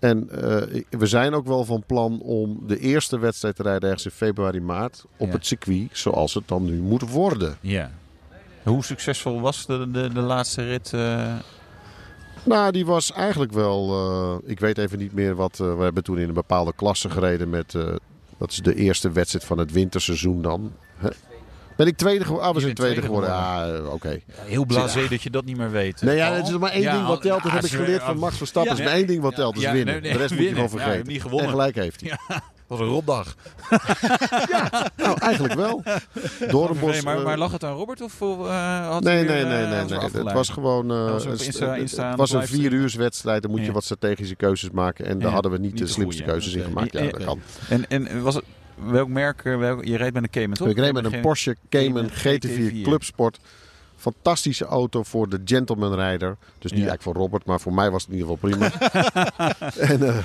En 0.00 0.28
eh, 0.30 0.82
we 0.90 1.06
zijn 1.06 1.34
ook 1.34 1.46
wel 1.46 1.64
van 1.64 1.82
plan 1.86 2.20
om 2.20 2.60
de 2.66 2.78
eerste 2.78 3.18
wedstrijd 3.18 3.56
te 3.56 3.62
rijden 3.62 3.82
ergens 3.82 4.04
in 4.04 4.10
februari, 4.10 4.60
maart. 4.60 5.04
Op 5.16 5.26
Ja. 5.28 5.32
het 5.34 5.46
circuit 5.46 5.88
zoals 5.92 6.34
het 6.34 6.48
dan 6.48 6.64
nu 6.64 6.80
moet 6.80 7.10
worden. 7.10 7.56
ja. 7.60 7.90
Hoe 8.62 8.84
succesvol 8.84 9.40
was 9.40 9.66
de, 9.66 9.90
de, 9.90 10.12
de 10.12 10.20
laatste 10.20 10.62
rit? 10.64 10.92
eh? 10.92 11.34
Nou, 12.46 12.72
die 12.72 12.86
was 12.86 13.12
eigenlijk 13.12 13.52
wel. 13.52 13.90
eh, 14.44 14.50
ik 14.50 14.60
weet 14.60 14.78
even 14.78 14.98
niet 14.98 15.12
meer 15.12 15.34
wat. 15.34 15.60
eh, 15.60 15.76
we 15.76 15.82
hebben 15.82 16.04
toen 16.04 16.18
in 16.18 16.28
een 16.28 16.34
bepaalde 16.34 16.72
klasse 16.76 17.10
gereden 17.10 17.50
met. 17.50 17.74
eh, 17.74 17.82
dat 18.38 18.50
is 18.50 18.58
de 18.58 18.74
eerste 18.74 19.10
wedstrijd 19.12 19.44
van 19.44 19.58
het 19.58 19.72
winterseizoen 19.72 20.42
dan. 20.42 20.72
Hè? 20.96 21.08
Ben 21.76 21.86
ik 21.86 21.96
tweede 21.96 22.24
geworden? 22.24 22.48
Ah, 22.48 22.54
we 22.54 22.60
zijn 22.60 22.74
tweede 22.74 23.00
tweede 23.00 23.14
geworden. 23.14 23.30
Ja, 23.36 23.80
oké. 23.92 24.20
Heel 24.32 24.64
blasé 24.64 25.08
dat 25.08 25.22
je 25.22 25.30
dat 25.30 25.44
niet 25.44 25.56
meer 25.56 25.70
weet. 25.70 26.02
Nee, 26.02 26.16
ja, 26.16 26.32
het 26.32 26.48
is 26.48 26.58
maar 26.58 26.70
één 26.70 26.82
Ja, 26.82 26.94
ding 26.94 27.06
wat 27.06 27.22
telt. 27.22 27.42
Dat 27.42 27.50
ja, 27.52 27.56
heb 27.56 27.64
ik 27.66 27.70
geleerd 27.72 28.02
van 28.02 28.18
Max 28.18 28.36
Verstappen. 28.36 28.72
Ja. 28.76 28.78
Is 28.78 28.84
maar 28.86 28.94
één 28.96 29.06
ding 29.06 29.22
wat 29.22 29.34
telt, 29.34 29.56
is 29.56 29.62
Ja, 29.62 29.72
winnen. 29.72 29.92
nee, 29.94 30.02
nee, 30.02 30.12
de 30.12 30.18
rest 30.18 30.34
moet 30.34 30.42
je 30.44 30.52
gewoon 30.52 30.68
vergeten. 30.68 30.94
hebt 30.94 31.06
niet 31.08 31.22
gewonnen. 31.22 31.46
En 31.46 31.52
gelijk 31.52 31.74
heeft 31.74 32.00
hij. 32.00 32.18
Ja. 32.68 32.74
Dat 32.76 32.78
was 32.78 32.80
een 32.80 32.86
rotdag. 32.94 33.34
Nou, 34.96 35.18
eigenlijk 35.20 35.54
wel. 35.54 35.82
Doornbos. 36.48 36.92
Nee, 36.92 37.02
maar, 37.02 37.16
eh, 37.18 37.24
maar 37.24 37.38
lag 37.38 37.52
het 37.52 37.64
aan 37.64 37.74
Robert 37.76 38.00
of 38.00 38.20
eh, 38.20 38.88
had 38.88 39.02
Nee, 39.02 39.14
hij 39.14 39.24
nee, 39.24 39.34
weer, 39.34 39.44
nee, 39.46 39.62
eh, 39.64 39.70
nee, 39.86 39.98
nee. 39.98 40.24
Het 40.24 40.32
was 40.32 40.48
gewoon. 40.48 40.90
eh, 40.90 41.14
het- 41.14 41.42
Insta- 41.42 41.70
het- 41.70 41.80
Insta 41.80 42.08
het 42.08 42.18
was 42.18 42.32
een 42.32 42.46
vier 42.46 42.72
uur 42.72 42.94
wedstrijd. 42.98 43.42
Dan 43.42 43.50
moet 43.50 43.60
je 43.60 43.66
Ja. 43.66 43.72
wat 43.72 43.84
strategische 43.84 44.34
keuzes 44.34 44.70
maken. 44.70 45.04
En 45.06 45.18
daar 45.18 45.28
Ja. 45.28 45.34
hadden 45.34 45.52
we 45.52 45.58
niet, 45.58 45.70
Niet 45.72 45.80
de 45.80 45.86
slimste 45.86 46.22
goeie, 46.22 46.32
keuzes 46.32 46.54
in 46.54 46.62
gemaakt. 46.64 46.92
Ja, 46.92 47.02
Ja, 47.02 47.10
dat 47.10 47.20
ja. 47.20 47.26
kan. 47.26 47.40
En, 47.68 47.88
en 47.88 48.22
was 48.22 48.34
het, 48.34 48.44
welk 48.74 49.08
merk, 49.08 49.44
eh, 49.44 49.56
welk, 49.58 49.84
je 49.84 49.96
reed 49.96 50.12
met 50.12 50.22
een 50.22 50.30
Cayman 50.30 50.56
toch? 50.56 50.68
Ik 50.68 50.78
reed 50.78 50.92
met 50.92 51.12
een 51.12 51.20
Porsche 51.20 51.56
Cayman 51.68 52.10
Cayman 52.22 52.40
GT4 52.40 52.70
GT4. 52.72 52.82
Clubsport. 52.82 53.38
Fantastische 53.96 54.64
auto 54.64 55.02
voor 55.02 55.28
de 55.28 55.40
gentleman 55.44 55.94
rijder. 55.94 56.36
Dus 56.58 56.70
niet 56.72 56.80
Ja. 56.82 56.86
eigenlijk 56.88 57.02
voor 57.02 57.14
Robert, 57.14 57.44
maar 57.46 57.60
voor 57.60 57.74
mij 57.74 57.90
was 57.90 58.02
het 58.02 58.10
in 58.12 58.18
ieder 58.18 58.30
geval 58.34 58.48
prima. 58.50 58.72
en, 59.90 60.02
eh, 60.08 60.16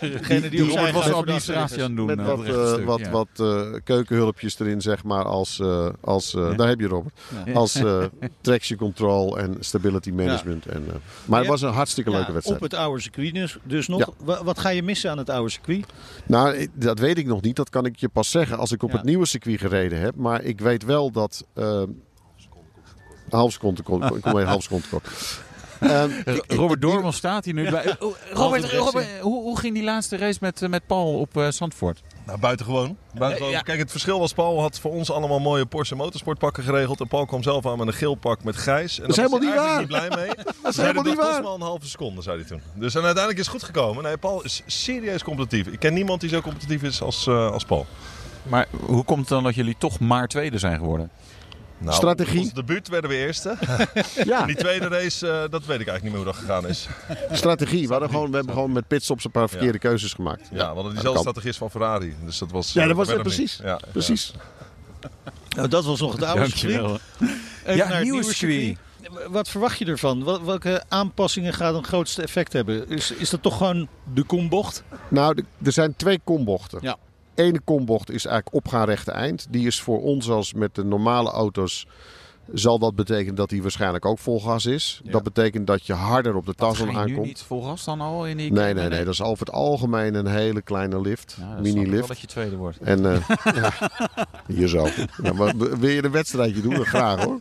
Degene 0.00 0.40
die, 0.40 0.50
die- 0.50 0.62
op 0.62 0.68
Robert 0.68 0.80
zijn 0.80 0.92
was 0.94 1.10
administratie 1.12 1.82
aan 1.82 1.88
het 1.88 1.96
doen. 1.96 2.06
met 2.06 2.18
eh, 2.18 2.24
wat, 2.26 2.44
eh, 2.44 2.72
stuk, 2.72 2.84
wat, 2.84 2.98
ja. 3.00 3.10
wat 3.10 3.28
eh, 3.36 3.62
keukenhulpjes 3.84 4.58
erin, 4.60 4.80
zeg 4.80 5.04
maar. 5.04 5.24
Als, 5.24 5.60
eh, 5.60 5.88
als, 6.00 6.34
eh, 6.34 6.40
Ja. 6.50 6.54
Daar 6.54 6.68
heb 6.68 6.80
je 6.80 6.86
Robert. 6.86 7.14
Ja. 7.44 7.52
Als 7.52 7.74
eh, 7.74 8.04
traction 8.40 8.78
control 8.78 9.38
en 9.38 9.56
stability 9.60 10.10
management. 10.10 10.66
En, 10.66 10.84
eh, 10.88 10.94
maar 11.24 11.38
het 11.40 11.48
was 11.48 11.62
een 11.62 11.72
hartstikke 11.72 12.10
leuke 12.10 12.32
wedstrijd. 12.32 12.62
Op 12.62 12.70
het 12.70 12.78
oude 12.80 13.00
circuit 13.02 13.34
dus, 13.34 13.58
dus 13.62 13.88
nog. 13.88 14.10
Wat 14.24 14.58
ga 14.58 14.68
je 14.68 14.82
missen 14.82 15.10
aan 15.10 15.18
het 15.18 15.30
oude 15.30 15.50
circuit? 15.50 15.86
Nou, 16.26 16.68
dat 16.74 16.98
weet 16.98 17.18
ik 17.18 17.26
nog 17.26 17.40
niet. 17.42 17.56
Dat 17.56 17.70
kan 17.70 17.86
ik 17.86 17.96
je 17.96 18.08
pas 18.08 18.30
zeggen 18.30 18.58
als 18.58 18.72
ik 18.72 18.82
op 18.82 18.90
Ja. 18.90 18.96
het 18.96 19.04
nieuwe 19.06 19.26
circuit 19.26 19.60
gereden 19.60 20.00
heb. 20.00 20.14
Maar 20.16 20.42
ik 20.42 20.60
weet 20.60 20.84
wel 20.84 21.10
dat... 21.10 21.44
een 23.30 23.38
half 23.38 23.52
seconde, 23.52 23.82
kom- 23.82 24.02
ik 24.02 24.08
kom 24.08 24.16
even 24.32 24.40
een 24.40 24.46
half 24.46 24.62
seconde 24.62 24.86
kort. 24.90 25.08
Ehm, 25.80 26.10
Robert 26.48 26.80
Doorman 26.82 27.12
staat 27.12 27.44
hier 27.44 27.54
nu 27.54 27.70
bij. 27.70 27.96
Oh, 27.98 28.14
Robert, 28.32 28.72
hoe, 29.20 29.42
hoe 29.42 29.58
ging 29.58 29.74
die 29.74 29.82
laatste 29.82 30.16
race 30.16 30.38
met, 30.40 30.62
eh, 30.62 30.68
met 30.68 30.86
Paul 30.86 31.18
op 31.18 31.36
eh 31.36 31.48
Zandvoort? 31.50 32.00
Nou, 32.26 32.38
buitengewoon. 32.38 32.96
buitengewoon. 33.14 33.52
Ja. 33.52 33.60
Kijk, 33.60 33.78
het 33.78 33.90
verschil 33.90 34.18
was, 34.18 34.32
Paul 34.32 34.60
had 34.60 34.78
voor 34.80 34.90
ons 34.90 35.10
allemaal 35.10 35.38
mooie 35.38 35.66
Porsche 35.66 35.94
motorsportpakken 35.94 36.62
geregeld. 36.62 37.00
En 37.00 37.08
Paul 37.08 37.26
kwam 37.26 37.42
zelf 37.42 37.66
aan 37.66 37.78
met 37.78 37.86
een 37.86 37.92
geel 37.92 38.14
pak 38.14 38.44
met 38.44 38.56
grijs. 38.56 38.96
En 39.00 39.00
Dat 39.08 39.10
is 39.10 39.16
daar 39.16 39.28
was 39.28 39.40
helemaal 39.40 39.64
hij 39.64 39.78
niet 39.78 39.88
eigenlijk 39.90 40.08
niet 40.10 40.16
blij 40.16 40.44
mee. 40.44 40.54
dat 40.62 40.72
is 40.72 40.76
helemaal 40.76 41.02
niet 41.02 41.14
kost 41.14 41.28
waar. 41.30 41.42
maar 41.42 41.52
een 41.52 41.60
halve 41.60 41.86
seconde, 41.88 42.22
zei 42.22 42.36
hij 42.38 42.46
toen. 42.46 42.60
Dus 42.74 42.94
en 42.94 43.02
uiteindelijk 43.02 43.38
is 43.38 43.46
het 43.52 43.54
goed 43.54 43.64
gekomen. 43.64 44.02
Nee, 44.02 44.16
Paul 44.16 44.42
is 44.42 44.62
serieus 44.66 45.22
competitief. 45.22 45.66
Ik 45.72 45.78
ken 45.78 45.94
niemand 45.94 46.20
die 46.20 46.30
zo 46.30 46.40
competitief 46.40 46.82
is 46.82 47.02
als, 47.02 47.26
eh, 47.26 47.50
als 47.50 47.64
Paul. 47.64 47.86
Maar 48.42 48.66
hoe 48.86 49.04
komt 49.04 49.20
het 49.20 49.28
dan 49.28 49.42
dat 49.42 49.54
jullie 49.54 49.76
toch 49.78 49.98
maar 50.00 50.28
tweede 50.28 50.58
zijn 50.58 50.78
geworden? 50.78 51.10
Nou, 51.78 51.94
Strategie? 51.96 52.40
Ons 52.40 52.52
debuut 52.52 52.88
werden 52.88 53.10
we 53.10 53.16
eerste. 53.16 53.56
Ja, 54.24 54.40
En 54.40 54.46
die 54.46 54.56
tweede 54.56 54.88
race, 54.88 55.28
eh, 55.28 55.50
dat 55.50 55.64
weet 55.66 55.80
ik 55.80 55.88
eigenlijk 55.88 56.02
niet 56.02 56.12
meer 56.12 56.22
hoe 56.22 56.24
dat 56.24 56.36
gegaan 56.36 56.66
is. 56.68 56.86
strategie. 57.32 57.86
We, 57.86 57.92
hadden 57.92 58.10
gewoon, 58.10 58.30
we 58.30 58.36
hebben 58.36 58.54
gewoon 58.54 58.72
met 58.72 58.86
pitstops 58.86 59.24
een 59.24 59.30
paar 59.30 59.48
verkeerde 59.48 59.78
keuzes 59.78 60.12
gemaakt. 60.12 60.48
Ja, 60.50 60.68
we 60.68 60.74
hadden 60.74 60.92
diezelfde 60.92 61.20
strategie 61.20 61.48
als 61.48 61.58
van 61.58 61.70
Ferrari. 61.70 62.14
Dus 62.24 62.38
dat 62.38 62.50
was... 62.50 62.72
Ja, 62.72 62.80
eh, 62.82 62.88
dat 62.88 62.96
was 62.96 63.08
het 63.08 63.22
precies. 63.22 63.60
Ja, 63.62 63.80
Precies. 63.92 64.32
Nou, 65.56 65.68
dat 65.68 65.84
was 65.84 66.00
nog 66.00 66.12
het 66.12 66.22
oude 66.22 66.50
circuit. 66.56 67.00
Even 67.20 67.76
Ja, 67.76 67.88
naar 67.88 67.94
het 67.96 68.02
nieuwe 68.02 68.22
circuit. 68.34 68.76
Wat 69.28 69.48
verwacht 69.48 69.78
je 69.78 69.84
ervan? 69.84 70.24
Wel- 70.24 70.44
Welke 70.44 70.82
aanpassingen 70.88 71.54
gaan 71.54 71.74
het 71.74 71.86
grootste 71.86 72.22
effect 72.22 72.52
hebben? 72.52 72.88
Is, 72.88 73.10
is 73.10 73.30
dat 73.30 73.42
toch 73.42 73.56
gewoon 73.56 73.88
de 74.14 74.22
kombocht? 74.22 74.82
Nou, 75.08 75.34
de- 75.34 75.44
er 75.64 75.72
zijn 75.72 75.96
twee 75.96 76.20
kombochten. 76.24 76.78
Ja. 76.82 76.96
Ene 77.36 77.60
kombocht 77.64 78.10
is 78.10 78.24
eigenlijk 78.26 78.56
opgaan 78.56 78.84
rechte 78.84 79.12
eind. 79.12 79.46
Die 79.50 79.66
is 79.66 79.80
voor 79.80 80.02
ons 80.02 80.30
als 80.30 80.52
met 80.52 80.74
de 80.74 80.84
normale 80.84 81.30
auto's 81.30 81.86
zal 82.52 82.78
dat 82.78 82.94
betekenen 82.94 83.34
dat 83.34 83.48
die 83.48 83.62
waarschijnlijk 83.62 84.04
ook 84.04 84.18
vol 84.18 84.40
gas 84.40 84.66
is. 84.66 85.00
Ja. 85.04 85.10
Dat 85.10 85.22
betekent 85.22 85.66
dat 85.66 85.86
je 85.86 85.92
harder 85.92 86.34
op 86.34 86.46
de 86.46 86.54
nu 86.84 86.96
aankomt. 86.96 87.26
niet 87.26 87.42
vol 87.42 87.62
gas 87.62 87.84
dan 87.84 88.00
al 88.00 88.26
in 88.26 88.36
die... 88.36 88.52
Nee, 88.52 88.74
nee, 88.74 88.88
nee. 88.88 89.04
Dat 89.04 89.12
is 89.12 89.22
over 89.22 89.46
het 89.46 89.54
algemeen 89.54 90.14
een 90.14 90.26
hele 90.26 90.62
kleine 90.62 91.00
lift. 91.00 91.36
Ja, 91.38 91.52
wel 91.52 91.60
mini-lift. 91.60 92.08
dat 92.08 92.18
je 92.18 92.26
tweede 92.26 92.56
wordt. 92.56 92.78
En 92.78 93.12
eh, 93.12 93.28
ja, 93.54 93.72
hier 94.56 94.68
zo. 94.68 94.88
Ja, 95.22 95.32
maar 95.32 95.56
wil 95.56 95.90
je 95.90 96.04
een 96.04 96.10
wedstrijdje 96.10 96.60
doen? 96.60 96.74
Dan 96.74 96.84
Graag 96.84 97.24
hoor. 97.24 97.36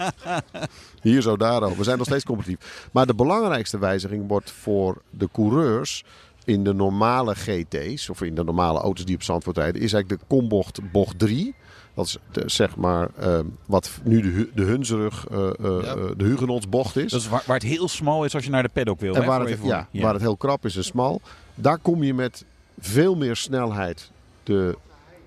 Hier 1.01 1.21
zo, 1.21 1.37
daar 1.37 1.63
ook. 1.63 1.75
We 1.75 1.83
zijn 1.83 1.97
nog 1.97 2.07
steeds 2.07 2.23
competitief. 2.23 2.89
Maar 2.91 3.05
de 3.05 3.15
belangrijkste 3.15 3.79
wijziging 3.79 4.27
wordt 4.27 4.51
voor 4.51 5.01
de 5.09 5.29
coureurs 5.31 6.03
in 6.45 6.63
de 6.63 6.73
normale 6.73 7.35
GT's, 7.35 8.09
of 8.09 8.21
in 8.21 8.35
de 8.35 8.43
normale 8.43 8.79
auto's 8.79 9.05
die 9.05 9.15
op 9.15 9.23
Zandvoort 9.23 9.57
rijden, 9.57 9.81
is 9.81 9.93
eigenlijk 9.93 10.21
de 10.21 10.35
kombocht 10.35 10.91
bocht 10.91 11.19
3. 11.19 11.55
Dat 11.93 12.05
is 12.05 12.17
de, 12.31 12.43
zeg 12.45 12.75
maar 12.75 13.09
eh, 13.17 13.39
wat 13.65 13.91
nu 14.03 14.21
de, 14.21 14.49
de 14.55 14.63
Hunsrug, 14.63 15.25
eh, 15.31 15.47
eh, 15.47 15.53
Ja. 15.59 15.81
eh, 15.81 16.03
de 16.17 16.23
Hugenotsbocht 16.23 16.95
is. 16.97 17.11
Dat 17.11 17.21
is 17.21 17.27
waar, 17.27 17.43
waar 17.45 17.55
het 17.59 17.65
heel 17.65 17.87
smal 17.87 18.25
is 18.25 18.35
als 18.35 18.43
je 18.43 18.49
naar 18.49 18.63
de 18.63 18.69
paddock 18.73 18.99
wil. 18.99 19.13
En 19.15 19.21
hè, 19.21 19.27
waar 19.27 19.39
het, 19.39 19.49
even 19.49 19.65
ja, 19.65 19.87
waar 19.91 20.13
het 20.13 20.21
heel 20.21 20.37
krap 20.37 20.65
is 20.65 20.75
en 20.75 20.83
smal. 20.83 21.21
Daar 21.55 21.77
kom 21.77 22.03
je 22.03 22.13
met 22.13 22.45
veel 22.79 23.15
meer 23.15 23.35
snelheid 23.35 24.11
de 24.43 24.77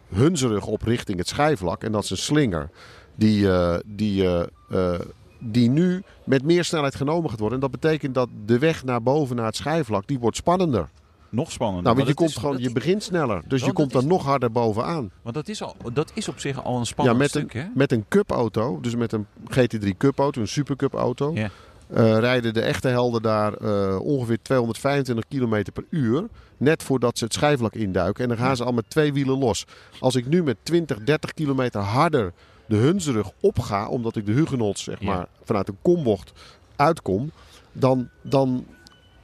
hunzerug 0.09 0.67
op 0.67 0.83
richting 0.83 1.19
het 1.19 1.29
schijfvlak. 1.29 1.83
En 1.83 1.93
dat 1.93 2.05
is 2.05 2.11
een 2.11 2.17
slinger 2.17 2.71
die, 3.15 3.47
die, 3.87 4.29
die 5.39 5.71
nu 5.71 6.03
met 6.25 6.43
meer 6.43 6.65
snelheid 6.65 6.95
genomen 6.95 7.31
gaat 7.31 7.39
worden. 7.39 7.61
En 7.63 7.69
dat 7.71 7.81
betekent 7.81 8.15
dat 8.15 8.29
de 8.47 8.59
weg 8.59 8.85
naar 8.85 9.03
boven, 9.03 9.37
naar 9.37 9.47
het 9.47 9.57
schijfvlak, 9.57 10.07
die 10.07 10.19
wordt 10.19 10.37
spannender. 10.37 10.89
Nog 11.31 11.53
spannender. 11.53 11.85
Nou, 11.85 11.97
want 11.97 12.09
je, 12.09 12.15
komt 12.15 12.31
is- 12.31 12.37
gewoon, 12.37 12.59
je 12.59 12.73
begint 12.73 13.03
sneller. 13.03 13.43
Dus 13.47 13.65
je 13.65 13.73
komt 13.73 13.93
dan 13.93 14.07
nog 14.07 14.25
harder 14.25 14.53
bovenaan. 14.53 15.11
Want 15.23 15.35
dat 15.35 15.49
is, 15.49 15.63
al, 15.63 15.77
dat 15.93 16.11
is 16.15 16.29
op 16.29 16.39
zich 16.39 16.65
al 16.65 16.73
een 16.73 16.79
Ja, 16.79 16.85
spannend 16.85 17.19
met 17.19 17.29
stuk, 17.29 17.53
hè? 17.53 17.61
een, 17.61 17.71
met 17.75 17.93
een 17.93 18.05
cup-auto, 18.09 18.81
dus 18.81 18.95
met 18.97 19.13
een 19.13 19.27
GT3 19.51 19.97
Cup-auto, 19.99 20.41
een 20.41 20.49
supercup-auto, 20.49 21.33
Ja. 21.35 21.51
eh, 21.89 22.19
rijden 22.19 22.55
de 22.55 22.61
echte 22.61 22.89
helden 22.89 23.23
daar 23.23 23.53
eh, 23.55 24.01
ongeveer 24.01 24.39
225 24.43 25.25
km 25.29 25.63
per 25.73 25.85
uur. 25.91 26.25
Net 26.57 26.83
voordat 26.83 27.19
ze 27.19 27.25
het 27.25 27.33
schijfvlak 27.35 27.75
induiken. 27.75 28.23
En 28.23 28.29
dan 28.29 28.39
gaan 28.39 28.57
ze 28.57 28.65
al 28.65 28.73
met 28.73 28.91
twee 28.91 29.13
wielen 29.13 29.39
los. 29.39 29.65
Als 30.01 30.15
ik 30.15 30.27
nu 30.27 30.43
met 30.43 30.57
20, 30.63 30.99
30 31.05 31.35
kilometer 31.35 31.81
harder 31.81 32.33
de 32.67 32.77
Hunsrug 32.77 33.31
opga, 33.41 33.89
omdat 33.89 34.17
ik 34.17 34.27
de 34.27 34.33
Hugenots 34.33 34.83
zeg 34.83 35.01
Ja. 35.01 35.07
maar, 35.07 35.27
vanuit 35.45 35.69
een 35.69 35.79
kombocht 35.83 36.33
uitkom, 36.77 37.31
dan, 37.73 38.09
dan 38.23 38.67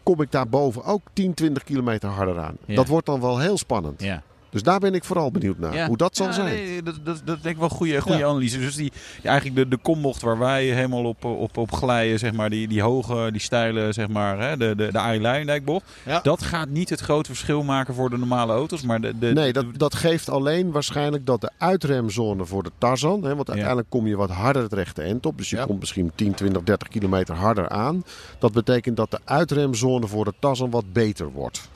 kom 0.04 0.20
ik 0.20 0.30
daar 0.30 0.48
boven 0.48 0.84
ook 0.84 1.02
10, 1.12 1.34
20 1.34 1.64
kilometer 1.64 2.08
harder 2.08 2.38
aan. 2.38 2.56
Ja. 2.64 2.74
Dat 2.74 2.88
wordt 2.88 3.06
dan 3.06 3.20
wel 3.20 3.38
heel 3.38 3.58
spannend. 3.58 4.02
Ja. 4.02 4.22
Dus 4.54 4.62
daar 4.62 4.78
ben 4.80 4.94
ik 4.94 5.04
vooral 5.04 5.30
benieuwd 5.30 5.58
naar. 5.58 5.74
Ja. 5.74 5.86
Hoe 5.86 5.96
dat 5.96 6.16
zal 6.16 6.26
Ja, 6.26 6.32
zijn. 6.32 6.46
nee, 6.54 6.82
dat, 6.82 6.94
dat, 7.04 7.20
dat 7.24 7.42
denk 7.42 7.54
ik 7.54 7.60
wel 7.60 7.70
een 7.70 7.76
goede, 7.76 8.00
goede 8.00 8.18
Ja. 8.18 8.26
analyse. 8.26 8.58
Dus 8.58 8.74
die, 8.74 8.92
eigenlijk 9.22 9.56
de, 9.56 9.68
de 9.68 9.82
kombocht 9.82 10.22
waar 10.22 10.38
wij 10.38 10.64
helemaal 10.64 11.04
op, 11.04 11.24
op, 11.24 11.56
op 11.56 11.72
glijden, 11.72 12.18
zeg 12.18 12.32
maar, 12.32 12.50
die, 12.50 12.68
die 12.68 12.82
hoge, 12.82 13.28
die 13.32 13.40
steile, 13.40 13.92
zeg 13.92 14.08
maar, 14.08 14.38
hè, 14.40 14.56
de, 14.56 14.74
de, 14.76 14.92
de 14.92 14.98
Arie 14.98 15.20
Luijendijkbocht. 15.20 15.84
Ja. 16.04 16.20
Dat 16.22 16.42
gaat 16.42 16.68
niet 16.68 16.90
het 16.90 17.00
grote 17.00 17.28
verschil 17.28 17.62
maken 17.62 17.94
voor 17.94 18.10
de 18.10 18.18
normale 18.18 18.52
auto's. 18.52 18.82
Maar 18.82 19.00
de, 19.00 19.18
de, 19.18 19.26
Nee, 19.32 19.52
de- 19.52 19.64
dat, 19.64 19.78
dat 19.78 19.94
geeft 19.94 20.28
alleen 20.28 20.70
waarschijnlijk 20.70 21.26
dat 21.26 21.40
de 21.40 21.50
uitremzone 21.58 22.44
voor 22.44 22.62
de 22.62 22.70
Tarzan. 22.78 23.24
Hè, 23.24 23.34
want 23.34 23.48
uiteindelijk 23.48 23.90
kom 23.90 24.06
je 24.06 24.16
wat 24.16 24.30
harder 24.30 24.62
het 24.62 24.72
rechte 24.72 25.02
eind 25.02 25.26
op. 25.26 25.38
Dus 25.38 25.50
je 25.50 25.56
Ja. 25.56 25.64
komt 25.64 25.80
misschien 25.80 26.12
10, 26.14 26.34
20, 26.34 26.62
30 26.62 26.88
kilometer 26.88 27.34
harder 27.34 27.68
aan. 27.68 28.04
Dat 28.38 28.52
betekent 28.52 28.96
dat 28.96 29.10
de 29.10 29.18
uitremzone 29.24 30.06
voor 30.06 30.24
de 30.24 30.32
Tarzan 30.38 30.70
wat 30.70 30.92
beter 30.92 31.30
wordt. 31.32 31.68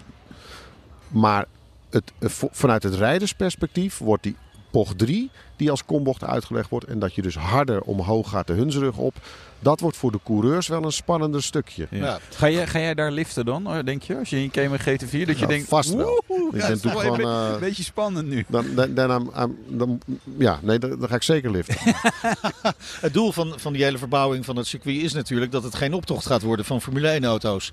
Maar 1.08 1.47
het, 1.90 2.12
eh, 2.18 2.28
vanuit 2.30 2.83
het 2.83 2.95
rijdersperspectief 2.95 3.99
wordt 3.99 4.23
die 4.23 4.37
bocht 4.71 4.99
3 4.99 5.30
die 5.57 5.71
als 5.71 5.85
kombocht 5.85 6.25
uitgelegd 6.25 6.71
wordt. 6.71 6.87
En 6.87 6.99
dat 6.99 7.14
je 7.14 7.23
dus 7.23 7.37
harder 7.37 7.80
omhoog 7.83 8.28
gaat 8.30 8.47
de 8.47 8.52
hunsrug 8.52 8.97
op. 8.97 9.14
Dat 9.61 9.80
wordt 9.80 9.97
voor 9.97 10.12
de 10.12 10.21
coureurs 10.25 10.66
wel 10.68 10.85
een 10.85 10.92
spannender 10.92 11.42
stukje. 11.42 11.87
Ja. 11.90 11.99
Ja. 12.04 12.18
Ga, 12.30 12.49
jij, 12.49 12.66
ga 12.66 12.78
jij 12.78 12.95
daar 12.95 13.11
liften 13.12 13.45
dan, 13.45 13.83
denk 13.85 14.02
je? 14.02 14.16
Als 14.18 14.30
je 14.30 14.42
in 14.42 14.50
KM 14.50 14.75
GT4, 14.78 14.87
dat 15.11 15.11
je 15.11 15.25
Nou, 15.25 15.47
denkt... 15.47 15.68
vast 15.68 15.95
wel. 15.95 16.25
woehoe, 16.26 16.49
Ik 16.54 16.61
ja, 16.61 16.68
ben 16.68 16.80
wel 16.83 16.99
gewoon, 16.99 17.21
een 17.21 17.54
eh, 17.54 17.61
beetje 17.61 17.83
spannend 17.83 18.28
nu. 18.28 18.45
Dan, 18.49 18.66
dan, 18.75 18.95
dan, 18.95 19.33
dan- 19.68 20.00
ja, 20.38 20.59
nee, 20.62 20.78
dan, 20.78 20.99
dan 20.99 21.09
ga 21.09 21.14
ik 21.14 21.23
zeker 21.23 21.50
liften. 21.50 21.76
Het 23.00 23.12
doel 23.12 23.33
van, 23.33 23.52
van 23.57 23.73
die 23.73 23.85
hele 23.85 23.99
verbouwing 23.99 24.45
van 24.45 24.57
het 24.57 24.66
circuit 24.66 25.02
is 25.02 25.12
natuurlijk 25.12 25.52
dat 25.52 25.62
het 25.62 25.75
geen 25.75 25.95
optocht 25.95 26.26
gaat 26.26 26.42
worden 26.42 26.64
van 26.64 26.83
Formule 26.83 27.09
1 27.09 27.25
auto's. 27.25 27.73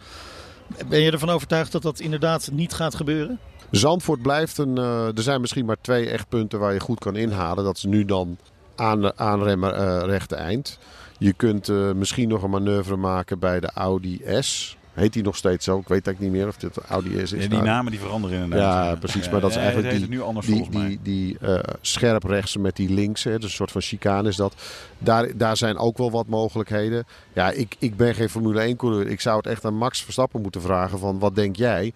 Ben 0.89 0.99
je 1.01 1.11
ervan 1.11 1.29
overtuigd 1.29 1.71
dat 1.71 1.81
dat 1.81 1.99
inderdaad 1.99 2.49
niet 2.51 2.73
gaat 2.73 2.95
gebeuren? 2.95 3.39
Zandvoort 3.71 4.21
blijft 4.21 4.57
een. 4.57 4.77
eh, 4.77 5.05
er 5.17 5.21
zijn 5.23 5.41
misschien 5.41 5.65
maar 5.65 5.77
twee 5.81 6.09
echt 6.09 6.29
punten 6.29 6.59
waar 6.59 6.73
je 6.73 6.79
goed 6.79 6.99
kan 6.99 7.15
inhalen. 7.15 7.63
Dat 7.63 7.77
is 7.77 7.83
nu 7.83 8.05
dan 8.05 8.37
aan, 8.75 9.19
aanremmen 9.19 9.75
eh, 9.75 10.01
rechte 10.05 10.35
eind. 10.35 10.79
Je 11.17 11.33
kunt 11.33 11.69
eh, 11.69 11.91
misschien 11.91 12.27
nog 12.29 12.43
een 12.43 12.49
manoeuvre 12.49 12.95
maken 12.95 13.39
bij 13.39 13.59
de 13.59 13.69
Audi 13.73 14.21
S. 14.39 14.77
Heet 14.93 15.13
die 15.13 15.23
nog 15.23 15.35
steeds 15.35 15.65
zo? 15.65 15.77
Ik 15.79 15.87
weet 15.87 16.07
eigenlijk 16.07 16.19
niet 16.19 16.31
meer 16.43 16.47
of 16.47 16.57
dit 16.57 16.73
de 16.73 16.81
Audi 16.89 17.09
S 17.27 17.31
is. 17.31 17.43
Ja, 17.43 17.49
die 17.49 17.61
namen 17.61 17.91
die 17.91 17.99
veranderen 18.01 18.43
inderdaad. 18.43 18.85
Ja, 18.85 18.95
precies, 18.95 19.29
maar 19.29 19.41
dat 19.41 19.49
is 19.49 19.55
eigenlijk 19.55 19.89
die- 19.89 19.99
heet 19.99 20.09
nu 20.09 20.21
anders 20.21 20.45
die, 20.47 20.69
die, 20.87 20.99
die 21.03 21.37
scherp 21.81 22.23
rechts 22.23 22.57
met 22.57 22.75
die 22.75 22.89
links, 22.89 23.23
hè, 23.23 23.33
dus 23.39 23.43
een 23.43 23.55
soort 23.55 23.71
van 23.71 23.81
chicane 23.81 24.27
is 24.29 24.35
dat. 24.35 24.53
Daar, 24.97 25.37
daar 25.37 25.57
zijn 25.57 25.77
ook 25.77 25.97
wel 25.97 26.11
wat 26.11 26.27
mogelijkheden. 26.27 27.05
Ja, 27.33 27.51
ik, 27.51 27.75
ik 27.79 27.97
ben 27.97 28.15
geen 28.15 28.29
Formule 28.29 28.61
1 28.61 28.75
coureur. 28.75 29.07
Ik 29.07 29.21
zou 29.21 29.37
het 29.37 29.47
echt 29.47 29.65
aan 29.65 29.77
Max 29.77 30.03
Verstappen 30.03 30.41
moeten 30.41 30.61
vragen 30.61 30.99
van 30.99 31.19
wat 31.19 31.35
denk 31.35 31.55
jij? 31.55 31.93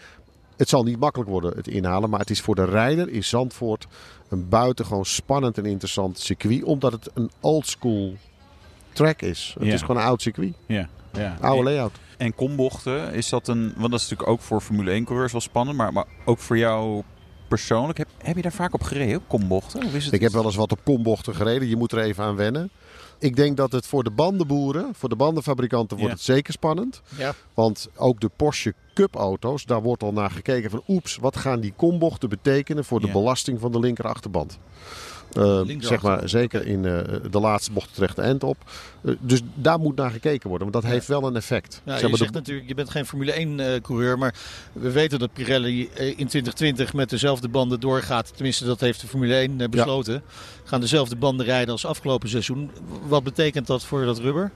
Het 0.60 0.70
zal 0.70 0.84
niet 0.84 1.00
makkelijk 1.00 1.30
worden 1.30 1.54
het 1.56 1.68
inhalen, 1.68 2.10
maar 2.10 2.20
het 2.20 2.30
is 2.30 2.42
voor 2.42 2.56
de 2.56 2.66
rijder 2.66 3.10
in 3.10 3.24
Zandvoort 3.24 3.88
een 4.30 4.50
buitengewoon 4.50 5.06
spannend 5.06 5.58
en 5.58 5.66
interessant 5.66 6.20
circuit, 6.20 6.64
omdat 6.64 6.92
het 6.92 7.10
een 7.14 7.32
old 7.40 7.68
school 7.68 8.14
track 8.94 9.22
is. 9.22 9.56
Het 9.60 9.68
Ja. 9.68 9.74
is 9.74 9.82
gewoon 9.82 9.98
een 9.98 10.04
oud 10.08 10.22
circuit, 10.22 10.54
Ja, 10.66 10.88
ja. 11.14 11.38
oude 11.42 11.64
layout. 11.64 11.92
En 12.18 12.36
kombochten, 12.36 13.14
is 13.14 13.30
dat 13.30 13.48
een... 13.48 13.74
Want 13.78 13.92
dat 13.92 14.00
is 14.00 14.10
natuurlijk 14.10 14.30
ook 14.30 14.42
voor 14.42 14.62
Formule 14.62 14.92
1 14.92 15.04
coureurs 15.06 15.32
wel 15.32 15.42
spannend. 15.42 15.78
Maar, 15.78 15.94
maar 15.94 16.06
ook 16.26 16.40
voor 16.40 16.58
jou 16.58 17.04
persoonlijk. 17.48 17.98
Heb, 17.98 18.08
heb 18.18 18.36
je 18.36 18.42
daar 18.42 18.52
vaak 18.52 18.74
op 18.74 18.82
gereden, 18.84 19.16
op 19.18 19.28
kombochten? 19.28 19.84
Of 19.86 19.94
is 19.94 20.06
het 20.06 20.14
Ik 20.14 20.22
heb 20.22 20.32
wel 20.32 20.44
eens 20.46 20.56
wat 20.56 20.72
op 20.72 20.80
kombochten 20.84 21.36
gereden. 21.36 21.68
Je 21.68 21.76
moet 21.76 21.92
er 21.92 22.00
even 22.00 22.24
aan 22.24 22.36
wennen. 22.36 22.70
Ik 23.20 23.36
denk 23.36 23.58
dat 23.58 23.72
het 23.72 23.88
voor 23.88 24.04
de 24.04 24.12
bandenboeren, 24.12 24.90
voor 24.96 25.10
de 25.10 25.16
bandenfabrikanten, 25.16 25.98
wordt 25.98 26.12
Ja. 26.12 26.18
het 26.18 26.26
zeker 26.26 26.54
spannend. 26.54 27.02
Ja. 27.18 27.34
Want 27.54 27.88
ook 27.96 28.20
de 28.20 28.30
Porsche 28.36 28.74
Cup 28.94 29.16
auto's, 29.16 29.66
daar 29.66 29.82
wordt 29.82 30.04
al 30.04 30.12
naar 30.14 30.32
gekeken 30.32 30.70
van 30.70 30.84
oeps, 30.88 31.18
wat 31.18 31.38
gaan 31.38 31.60
die 31.60 31.74
kombochten 31.76 32.30
betekenen 32.30 32.86
voor 32.86 33.00
de 33.00 33.08
Ja. 33.08 33.14
belasting 33.14 33.60
van 33.60 33.72
de 33.72 33.80
linkerachterband. 33.80 34.58
Eh, 35.34 35.62
zeg 35.80 36.02
maar, 36.02 36.30
zeker 36.30 36.66
in 36.68 36.86
eh, 36.86 37.02
de 37.32 37.40
laatste 37.40 37.72
bocht 37.72 37.90
het 37.90 37.98
rechte 37.98 38.22
eind 38.22 38.44
op. 38.44 38.58
Eh, 39.02 39.14
dus 39.20 39.42
daar 39.56 39.80
moet 39.80 39.96
naar 39.96 40.12
gekeken 40.12 40.50
worden, 40.50 40.72
want 40.72 40.84
dat 40.84 40.92
heeft 40.92 41.08
wel 41.08 41.24
een 41.24 41.36
effect. 41.36 41.82
Ja, 41.86 41.92
Zeg 41.92 42.02
je 42.02 42.08
maar, 42.08 42.18
zegt 42.18 42.34
de- 42.34 42.40
natuurlijk, 42.40 42.68
je 42.68 42.74
bent 42.76 42.90
geen 42.90 43.06
Formule 43.06 43.32
1 43.40 43.60
eh, 43.60 43.82
coureur, 43.82 44.18
maar 44.18 44.36
we 44.74 44.92
weten 44.92 45.20
dat 45.20 45.34
Pirelli 45.34 45.82
in 45.94 46.28
2020 46.28 46.94
met 46.94 47.10
dezelfde 47.10 47.48
banden 47.48 47.80
doorgaat. 47.80 48.32
Tenminste, 48.34 48.66
dat 48.66 48.80
heeft 48.80 49.02
de 49.02 49.08
Formule 49.08 49.36
1 49.36 49.62
eh, 49.62 49.70
besloten. 49.70 50.22
Gaan 50.64 50.80
dezelfde 50.80 51.16
banden 51.16 51.46
rijden 51.46 51.72
als 51.72 51.86
afgelopen 51.86 52.30
seizoen. 52.30 52.72
Wat 53.08 53.24
betekent 53.24 53.68
dat 53.68 53.84
voor 53.84 54.06
dat 54.06 54.20
rubber? 54.20 54.52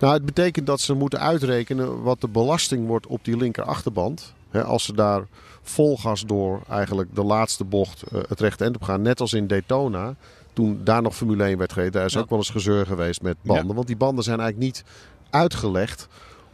Nou, 0.00 0.12
het 0.14 0.24
betekent 0.24 0.66
dat 0.66 0.80
ze 0.80 0.94
moeten 0.94 1.20
uitrekenen 1.20 2.02
wat 2.02 2.20
de 2.20 2.28
belasting 2.28 2.86
wordt 2.86 3.06
op 3.06 3.24
die 3.24 3.36
linkerachterband. 3.36 4.32
Hè, 4.50 4.64
als 4.64 4.84
ze 4.84 4.92
daar 4.94 5.26
vol 5.62 5.96
gas 5.96 6.24
door 6.26 6.62
eigenlijk 6.68 7.14
de 7.14 7.24
laatste 7.24 7.64
bocht 7.64 8.02
eh, 8.02 8.20
het 8.28 8.40
rechte 8.40 8.64
eind 8.64 8.76
op 8.76 8.82
gaan. 8.82 9.02
Net 9.02 9.20
als 9.20 9.32
in 9.32 9.46
Daytona. 9.46 10.14
Toen 10.52 10.80
daar 10.84 11.02
nog 11.02 11.16
Formule 11.16 11.44
1 11.44 11.58
werd 11.58 11.72
gereden. 11.72 11.92
Daar 11.92 12.04
is 12.04 12.12
Ja. 12.12 12.20
ook 12.20 12.28
wel 12.28 12.38
eens 12.38 12.50
gezeur 12.50 12.86
geweest 12.86 13.22
met 13.22 13.36
banden. 13.42 13.66
Ja. 13.68 13.74
Want 13.74 13.86
die 13.86 13.96
banden 13.96 14.24
zijn 14.24 14.40
eigenlijk 14.40 14.72
niet 14.72 14.84
uitgelegd 15.30 16.08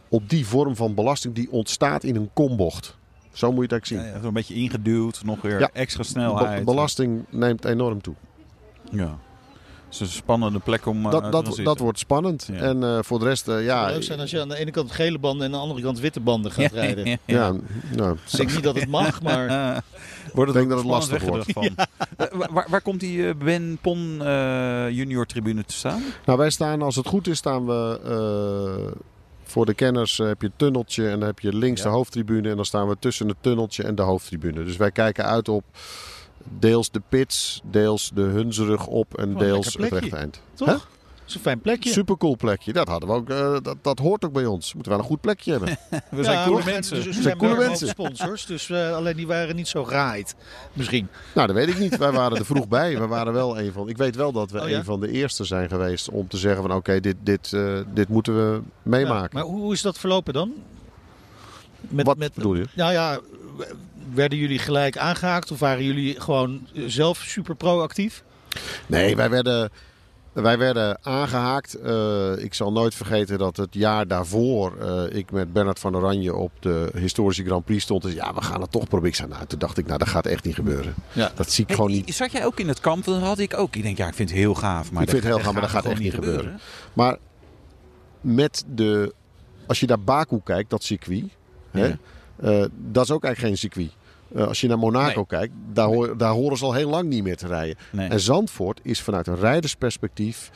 op 0.09 0.29
die 0.29 0.47
vorm 0.47 0.75
van 0.75 0.93
belasting 0.93 1.35
die 1.35 1.51
ontstaat 1.51 2.03
in 2.03 2.15
een 2.15 2.29
kombocht. 2.33 2.97
Zo 3.31 3.47
moet 3.51 3.55
je 3.55 3.61
het 3.61 3.71
eigenlijk 3.71 4.03
zien. 4.13 4.21
ja, 4.21 4.27
een 4.27 4.33
beetje 4.33 4.53
ingeduwd, 4.53 5.23
nog 5.23 5.41
weer 5.41 5.69
extra 5.73 6.03
snelheid. 6.03 6.65
belasting 6.65 7.25
neemt 7.29 7.65
enorm 7.65 8.01
toe. 8.01 8.15
Ja. 8.91 9.17
Is 9.89 9.99
een 9.99 10.07
spannende 10.07 10.59
plek 10.59 10.85
om 10.85 11.05
uh, 11.05 11.11
dat, 11.11 11.23
te 11.23 11.29
dat, 11.29 11.45
zitten. 11.45 11.63
dat 11.63 11.79
wordt 11.79 11.99
spannend. 11.99 12.47
Ja. 12.51 12.57
En 12.59 12.83
eh, 12.83 12.99
voor 13.01 13.19
de 13.19 13.25
rest, 13.25 13.47
eh, 13.47 13.55
Het 13.55 13.63
ja. 13.63 13.79
zou 13.81 13.91
leuk 13.93 14.03
zijn 14.03 14.19
als 14.19 14.31
je 14.31 14.41
aan 14.41 14.49
de 14.49 14.57
ene 14.57 14.71
kant 14.71 14.91
gele 14.91 15.19
banden 15.19 15.45
en 15.47 15.51
aan 15.53 15.57
de 15.59 15.65
andere 15.65 15.81
kant 15.81 15.99
witte 15.99 16.19
banden 16.19 16.51
gaat 16.51 16.71
rijden. 16.71 17.05
ja, 17.05 17.13
Ik 17.13 17.19
ja, 17.25 17.53
nou, 17.95 18.17
denk 18.37 18.51
niet 18.53 18.63
dat 18.63 18.75
het 18.75 18.87
mag, 18.89 19.21
maar 19.21 19.45
Wordt 20.33 20.51
Ik 20.51 20.57
denk 20.57 20.69
dat 20.69 20.77
het 20.77 20.87
lastig 20.87 21.23
wordt. 21.23 21.51
Van. 21.51 21.69
Eh, 22.17 22.27
waar, 22.49 22.67
waar 22.69 22.81
komt 22.81 22.99
die 22.99 23.27
eh, 23.27 23.35
Ben 23.35 23.77
Pon 23.81 24.21
eh, 24.21 24.89
junior 24.89 25.25
tribune 25.25 25.63
te 25.65 25.73
staan? 25.73 26.01
Nou, 26.25 26.37
wij 26.37 26.49
staan, 26.49 26.81
als 26.81 26.95
het 26.95 27.07
goed 27.07 27.27
is, 27.27 27.37
staan 27.37 27.65
we 27.65 27.99
eh, 28.03 29.01
voor 29.43 29.65
de 29.65 29.73
kenners 29.73 30.19
eh, 30.19 30.27
heb 30.27 30.41
je 30.41 30.47
het 30.47 30.57
tunneltje 30.57 31.09
en 31.09 31.19
dan 31.19 31.27
heb 31.27 31.39
je 31.39 31.53
links 31.55 31.81
Ja. 31.81 31.87
de 31.89 31.95
hoofdtribune 31.95 32.49
en 32.49 32.55
dan 32.55 32.65
staan 32.65 32.87
we 32.87 32.95
tussen 32.99 33.27
het 33.27 33.37
tunneltje 33.41 33.83
en 33.83 33.95
de 33.95 34.01
hoofdtribune. 34.01 34.63
Dus 34.63 34.77
wij 34.77 34.91
kijken 34.91 35.25
uit 35.25 35.49
op 35.49 35.63
deels 36.59 36.91
de 36.91 37.01
pits, 37.09 37.61
deels 37.63 38.11
de 38.13 38.21
Hunzerug 38.21 38.87
op 38.87 39.17
en 39.17 39.33
deels 39.37 39.65
het 39.73 39.75
rechte 39.93 40.15
eind. 40.15 40.41
toch? 40.53 40.67
Hè? 40.67 40.73
Dat 40.73 41.35
is 41.35 41.41
een 41.41 41.47
fijn 41.51 41.61
plekje. 41.61 41.89
Super 41.91 42.17
cool 42.17 42.35
plekje. 42.37 42.73
Dat 42.73 42.87
hadden 42.87 43.09
we 43.09 43.15
ook. 43.15 43.29
eh, 43.29 43.57
dat, 43.61 43.75
dat 43.81 43.99
hoort 43.99 44.25
ook 44.25 44.31
bij 44.33 44.45
ons. 44.45 44.73
Moeten 44.73 44.91
we 44.91 44.97
een 44.97 45.03
goed 45.03 45.21
plekje 45.21 45.51
hebben. 45.51 45.67
We 46.11 46.23
zijn 46.23 46.37
Ja, 46.37 46.45
coole 46.45 46.63
mensen. 46.65 47.03
Dus, 47.03 47.15
we 47.15 47.21
zijn 47.21 47.37
coole 47.37 47.57
mensen. 47.57 47.87
sponsors, 47.87 48.45
dus 48.45 48.69
eh, 48.69 48.93
alleen 48.95 49.15
die 49.15 49.27
waren 49.27 49.55
niet 49.55 49.67
zo 49.67 49.85
raaid. 49.89 50.35
Misschien. 50.73 51.07
nou, 51.35 51.47
dat 51.47 51.55
weet 51.55 51.67
ik 51.67 51.79
niet. 51.79 51.97
Wij 51.97 52.11
waren 52.11 52.37
er 52.37 52.45
vroeg 52.45 52.67
bij. 52.77 52.99
We 52.99 53.07
waren 53.07 53.33
wel 53.33 53.59
een 53.59 53.71
van. 53.71 53.89
Ik 53.89 53.97
weet 53.97 54.15
wel 54.15 54.31
dat 54.31 54.51
we 54.51 54.61
Oh 54.61 54.69
ja? 54.69 54.77
een 54.77 54.83
van 54.83 54.99
de 54.99 55.11
eerste 55.11 55.43
zijn 55.43 55.69
geweest 55.69 56.09
om 56.09 56.27
te 56.27 56.37
zeggen 56.37 56.61
van 56.61 56.71
oké, 56.73 56.99
dit, 56.99 57.15
dit, 57.23 57.53
eh, 57.53 57.79
dit 57.93 58.09
moeten 58.09 58.35
we 58.35 58.61
meemaken. 58.83 59.37
Ja, 59.37 59.43
maar 59.43 59.53
hoe 59.53 59.61
hoe 59.61 59.73
is 59.73 59.81
dat 59.81 59.97
verlopen 59.97 60.33
dan? 60.33 60.53
Met, 61.81 62.05
Wat 62.05 62.17
met, 62.17 62.33
bedoel 62.33 62.55
je? 62.55 62.65
Nou 62.75 62.91
ja, 62.91 63.19
werden 64.13 64.37
jullie 64.37 64.59
gelijk 64.59 64.97
aangehaakt 64.97 65.51
of 65.51 65.59
waren 65.59 65.83
jullie 65.83 66.21
gewoon 66.21 66.67
eh, 66.75 66.83
zelf 66.87 67.17
super 67.17 67.55
proactief? 67.55 68.23
Nee, 68.87 69.15
wij 69.15 69.29
werden, 69.29 69.69
wij 70.33 70.57
werden 70.57 70.97
aangehaakt. 71.01 71.73
Eh, 71.73 72.31
ik 72.37 72.53
zal 72.53 72.71
nooit 72.71 72.95
vergeten 72.95 73.37
dat 73.37 73.57
het 73.57 73.73
jaar 73.73 74.07
daarvoor 74.07 74.77
eh, 74.81 75.17
ik 75.17 75.31
met 75.31 75.53
Bernard 75.53 75.79
van 75.79 75.95
Oranje 75.95 76.35
op 76.35 76.51
de 76.59 76.89
historische 76.95 77.43
Grand 77.45 77.65
Prix 77.65 77.83
stond. 77.83 78.01
Dus 78.01 78.13
ja, 78.13 78.33
we 78.33 78.41
gaan 78.41 78.61
het 78.61 78.71
toch 78.71 78.83
proberen. 78.87 79.09
Ik 79.09 79.15
zei, 79.15 79.29
nou, 79.29 79.45
toen 79.45 79.59
dacht 79.59 79.77
ik, 79.77 79.85
nou, 79.85 79.97
dat 79.99 80.07
gaat 80.07 80.25
echt 80.25 80.43
niet 80.43 80.55
gebeuren. 80.55 80.95
Ja. 81.11 81.31
Dat 81.35 81.51
zie 81.51 81.61
ik 81.63 81.67
Hey, 81.67 81.75
gewoon 81.75 81.91
niet. 81.91 82.15
Zat 82.15 82.31
jij 82.31 82.45
ook 82.45 82.59
in 82.59 82.67
het 82.67 82.79
kamp? 82.79 83.05
Dat 83.05 83.21
had 83.21 83.39
ik 83.39 83.57
ook. 83.57 83.75
Ik 83.75 83.83
denk, 83.83 83.97
ja, 83.97 84.07
ik 84.07 84.13
vind 84.13 84.29
het 84.29 84.37
heel 84.37 84.55
gaaf. 84.55 84.91
Maar 84.91 85.03
Ik 85.03 85.09
vind 85.09 85.23
het 85.23 85.33
heel 85.33 85.43
gaaf, 85.43 85.53
maar 85.53 85.61
dat 85.61 85.71
gaat 85.71 85.85
echt 85.85 85.99
niet 85.99 86.13
gebeuren. 86.13 86.59
Maar 86.93 87.17
met 88.21 88.63
de, 88.73 89.13
als 89.67 89.79
je 89.79 89.85
naar 89.87 89.99
Baku 89.99 90.39
kijkt, 90.43 90.69
dat 90.69 90.83
circuit, 90.83 91.23
hè, 91.71 91.85
Ja. 91.85 91.97
Dat 92.75 93.03
is 93.03 93.11
ook 93.11 93.23
eigenlijk 93.23 93.37
geen 93.39 93.57
circuit. 93.57 93.91
Eh, 94.35 94.47
als 94.47 94.61
je 94.61 94.67
naar 94.67 94.77
Monaco 94.79 95.23
kijkt, 95.23 95.53
daar, 95.73 95.87
hoor- 95.87 96.17
daar 96.17 96.31
horen 96.31 96.57
ze 96.57 96.65
al 96.65 96.73
heel 96.73 96.89
lang 96.89 97.09
niet 97.09 97.23
meer 97.23 97.37
te 97.37 97.47
rijden. 97.47 97.75
Nee. 97.91 98.09
En 98.09 98.19
Zandvoort 98.19 98.79
is 98.83 99.01
vanuit 99.01 99.27
een 99.27 99.35
rijdersperspectief. 99.39 100.51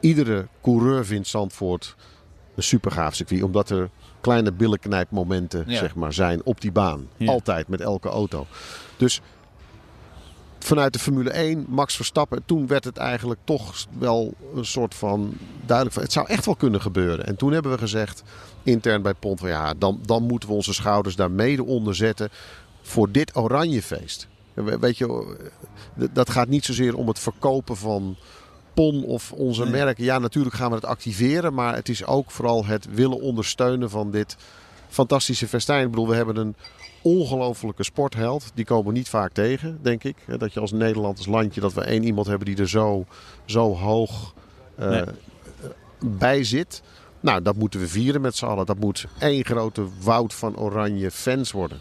Iedere 0.00 0.46
coureur 0.62 1.06
vindt 1.06 1.28
Zandvoort 1.28 1.96
een 2.54 2.62
super 2.62 2.90
gaaf 2.90 3.14
circuit. 3.14 3.42
Omdat 3.42 3.70
er 3.70 3.90
kleine 4.20 4.52
billenknijpmomenten 4.52 5.64
Ja. 5.66 5.78
zeg 5.78 5.94
maar, 5.94 6.12
zijn 6.12 6.44
op 6.44 6.60
die 6.60 6.72
baan. 6.72 7.06
Ja. 7.16 7.30
Altijd 7.32 7.68
met 7.68 7.80
elke 7.80 8.08
auto. 8.08 8.46
Dus 8.96 9.20
vanuit 10.62 10.92
de 10.92 10.98
Formule 10.98 11.30
1, 11.30 11.64
Max 11.68 11.96
Verstappen. 11.96 12.42
Toen 12.46 12.66
werd 12.66 12.84
het 12.84 12.96
eigenlijk 12.96 13.40
toch 13.44 13.86
wel 13.98 14.34
een 14.54 14.64
soort 14.64 14.94
van 14.94 15.32
duidelijk. 15.66 15.94
Van, 15.94 16.02
het 16.04 16.12
zou 16.12 16.26
echt 16.28 16.44
wel 16.44 16.56
kunnen 16.56 16.80
gebeuren. 16.80 17.26
En 17.26 17.36
toen 17.36 17.52
hebben 17.52 17.72
we 17.72 17.78
gezegd 17.78 18.22
intern 18.62 19.02
bij 19.02 19.14
Pont. 19.14 19.40
Van, 19.40 19.48
ja, 19.48 19.74
dan, 19.78 20.00
dan 20.06 20.22
moeten 20.22 20.48
we 20.48 20.54
onze 20.54 20.72
schouders 20.74 21.16
daar 21.16 21.30
mede 21.30 21.64
onder 21.64 21.94
zetten. 21.94 22.28
Voor 22.82 23.10
dit 23.10 23.36
Oranjefeest. 23.36 24.28
We- 24.54 24.78
Weet 24.78 24.98
je, 24.98 25.36
dat 26.12 26.30
gaat 26.30 26.48
niet 26.48 26.64
zozeer 26.64 26.96
om 26.96 27.08
het 27.08 27.18
verkopen 27.18 27.76
van 27.76 28.16
PON 28.74 29.04
of 29.04 29.32
onze 29.32 29.62
Nee. 29.62 29.70
merken. 29.72 30.04
Ja, 30.04 30.18
natuurlijk 30.18 30.54
gaan 30.54 30.68
we 30.68 30.74
het 30.74 30.84
activeren. 30.84 31.54
Maar 31.54 31.74
het 31.74 31.88
is 31.88 32.04
ook 32.04 32.30
vooral 32.30 32.64
het 32.66 32.86
willen 32.94 33.20
ondersteunen 33.20 33.90
van 33.90 34.10
dit 34.10 34.36
fantastische 34.92 35.48
festijn. 35.48 35.84
Ik 35.84 35.90
bedoel, 35.90 36.08
we 36.08 36.14
hebben 36.14 36.36
een 36.36 36.54
ongelofelijke 37.02 37.84
sportheld. 37.84 38.50
Die 38.54 38.64
komen 38.64 38.92
niet 38.94 39.08
vaak 39.08 39.32
tegen, 39.32 39.78
denk 39.82 40.04
ik. 40.04 40.16
Dat 40.38 40.52
je 40.52 40.60
als 40.60 40.72
Nederland, 40.72 41.16
als 41.18 41.26
landje, 41.26 41.60
dat 41.60 41.72
we 41.72 41.80
één 41.80 42.02
iemand 42.04 42.26
hebben 42.26 42.46
die 42.46 42.56
er 42.56 42.68
zo, 42.68 43.04
zo 43.44 43.74
hoog 43.76 44.34
Nee. 44.76 45.04
bij 46.04 46.44
zit. 46.44 46.82
Nou, 47.20 47.42
dat 47.42 47.56
moeten 47.56 47.80
we 47.80 47.88
vieren 47.88 48.20
met 48.20 48.36
z'n 48.36 48.44
allen. 48.46 48.66
Dat 48.66 48.78
moet 48.78 49.06
één 49.18 49.44
grote 49.44 49.86
woud 50.00 50.34
van 50.34 50.56
oranje 50.56 51.10
fans 51.10 51.52
worden. 51.52 51.80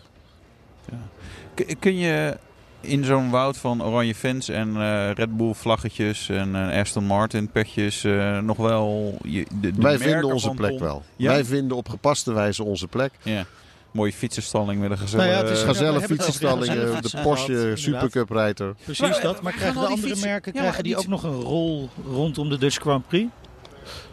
K- 1.55 1.75
Kun 1.79 1.97
je 1.97 2.37
in 2.81 3.03
zo'n 3.05 3.29
woud 3.29 3.57
van 3.57 3.83
oranje 3.83 4.15
fans 4.15 4.49
en 4.49 4.75
eh, 4.75 5.11
Red 5.11 5.37
Bull 5.37 5.53
vlaggetjes 5.53 6.29
en 6.29 6.55
eh, 6.71 6.79
Aston 6.79 7.03
Martin 7.05 7.49
petjes 7.51 8.03
eh, 8.03 8.39
nog 8.39 8.57
wel 8.57 9.17
je, 9.23 9.45
de, 9.61 9.71
de 9.71 9.81
Wij 9.81 9.97
vinden 9.97 10.23
onze 10.33 10.49
plek 10.51 10.79
wel. 10.79 11.03
Ja? 11.15 11.31
Wij 11.31 11.45
vinden 11.45 11.77
op 11.77 11.89
gepaste 11.89 12.33
wijze 12.33 12.63
onze 12.63 12.87
plek. 12.87 13.11
Ja. 13.23 13.45
Mooie 13.91 14.13
fietsenstalling 14.13 14.81
met 14.81 14.91
een 14.91 14.97
gezellige... 14.97 15.29
Nou 15.29 15.41
ja, 15.43 15.49
het 15.49 15.57
is- 15.57 15.81
over 15.81 16.01
fietsenstalling, 16.01 16.73
de 16.73 17.21
Porsche. 17.23 17.71
Supercup 17.75 18.29
rijder. 18.29 18.75
Precies 18.83 19.09
Maar, 19.09 19.21
dat. 19.21 19.41
Maar 19.41 19.53
krijgen 19.53 19.81
de 19.81 19.87
andere 19.87 20.07
fietsen- 20.07 20.27
merken 20.27 20.53
Ja, 20.53 20.59
krijgen 20.59 20.83
die 20.83 20.97
ook 20.97 21.07
nog 21.07 21.23
een 21.23 21.41
rol 21.41 21.89
rondom 22.05 22.49
de 22.49 22.57
Dutch 22.57 22.77
Grand 22.79 23.07
Prix? 23.07 23.29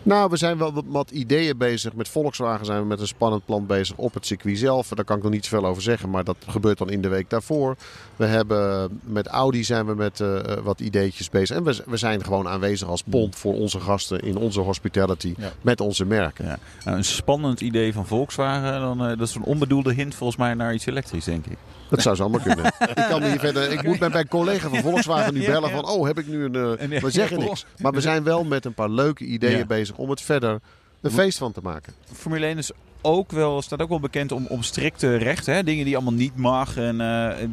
Nou, 0.02 0.30
we 0.30 0.37
zijn 0.37 0.58
wel 0.58 0.72
wat, 0.72 0.84
wat 0.87 1.11
ideeën 1.11 1.56
bezig. 1.58 1.92
Met 1.94 2.08
Volkswagen 2.08 2.66
zijn 2.66 2.80
we 2.80 2.87
met 2.87 3.00
een 3.00 3.06
spannend 3.06 3.44
plan 3.44 3.66
bezig 3.66 3.96
op 3.96 4.14
het 4.14 4.26
circuit 4.26 4.58
zelf. 4.58 4.88
Daar 4.88 5.04
kan 5.04 5.16
ik 5.16 5.22
nog 5.22 5.32
niet 5.32 5.46
zoveel 5.46 5.68
over 5.68 5.82
zeggen, 5.82 6.11
maar 6.11 6.24
dat 6.24 6.37
gebeurt 6.46 6.78
dan 6.78 6.90
in 6.90 7.02
de 7.02 7.08
week 7.08 7.30
daarvoor. 7.30 7.76
We 8.16 8.24
hebben 8.24 9.00
met 9.04 9.26
Audi 9.26 9.64
zijn 9.64 9.87
we 9.87 9.94
met 9.94 10.20
eh, 10.20 10.38
wat 10.62 10.80
ideetjes 10.80 11.30
bezig. 11.30 11.56
En 11.56 11.64
we, 11.64 11.82
we 11.87 11.96
zijn 11.96 12.24
gewoon 12.24 12.48
aanwezig 12.48 12.88
als 12.88 13.02
pont 13.02 13.37
voor 13.37 13.54
onze 13.54 13.80
gasten 13.80 14.20
in 14.20 14.37
onze 14.37 14.61
hospitality 14.61 15.34
Ja. 15.38 15.52
met 15.61 15.80
onze 15.80 16.04
merken. 16.04 16.44
Ja. 16.44 16.58
Nou, 16.84 16.96
een 16.96 17.04
spannend 17.04 17.61
idee 17.61 17.92
van 17.92 18.06
Volkswagen. 18.06 18.80
Dan, 18.80 19.00
eh, 19.11 19.18
dat 19.18 19.28
is 19.28 19.34
een 19.34 19.42
onbedoelde 19.44 19.92
hint 19.94 20.14
volgens 20.14 20.38
mij 20.38 20.54
naar 20.54 20.74
iets 20.74 20.87
elektrisch, 20.87 21.24
denk 21.24 21.46
ik. 21.46 21.56
Dat 21.90 22.02
zou 22.02 22.16
zomaar 22.16 22.40
kunnen. 22.42 22.64
ik, 22.94 23.06
kan 23.11 23.22
hier 23.24 23.38
verder, 23.38 23.72
ik 23.72 23.82
moet 23.82 23.98
met 24.00 24.12
mijn 24.12 24.28
collega 24.28 24.68
van 24.68 24.78
Volkswagen 24.78 25.34
nu 25.34 25.44
bellen 25.46 25.70
van... 25.70 25.84
oh, 25.88 26.06
heb 26.06 26.18
ik 26.18 26.26
nu 26.26 26.44
een... 26.44 26.54
eh, 26.54 26.82
En- 26.82 27.02
we 27.02 27.11
zeggen 27.11 27.38
niks. 27.38 27.64
Maar 27.78 27.92
we 27.92 28.00
zijn 28.00 28.22
wel 28.24 28.44
met 28.44 28.64
een 28.64 28.74
paar 28.74 28.90
leuke 28.90 29.24
ideeën 29.24 29.58
Ja. 29.58 29.66
bezig 29.66 29.88
om 29.92 30.11
het 30.11 30.20
verder 30.20 30.61
een 31.01 31.11
feest 31.11 31.38
van 31.38 31.53
te 31.53 31.61
maken. 31.62 31.92
Formule 32.12 32.46
1 32.46 32.59
is 32.59 32.70
ook 33.03 33.31
wel, 33.31 33.62
staat 33.62 33.83
ook 33.83 33.88
wel 33.88 34.01
bekend 34.01 34.33
om, 34.33 34.46
om 34.46 34.62
strikte 34.62 35.16
rechten. 35.16 35.55
Hè? 35.55 35.62
Dingen 35.64 35.85
die 35.85 35.94
allemaal 35.94 36.12
niet 36.14 36.37
mag. 36.37 36.77
En, 36.77 37.01
eh, 37.01 37.48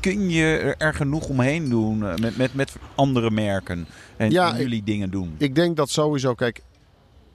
kun 0.00 0.30
je 0.30 0.74
er 0.78 0.94
genoeg 0.94 1.28
omheen 1.28 1.68
doen 1.68 2.06
eh, 2.06 2.16
met, 2.16 2.36
met, 2.36 2.54
met 2.54 2.76
andere 2.94 3.30
merken? 3.30 3.86
En, 4.16 4.30
Ja, 4.30 4.48
en 4.48 4.54
ik- 4.54 4.60
jullie 4.60 4.82
dingen 4.82 5.10
doen? 5.10 5.34
Ik 5.38 5.54
denk 5.54 5.76
dat 5.76 5.90
sowieso, 5.90 6.34
kijk, 6.34 6.62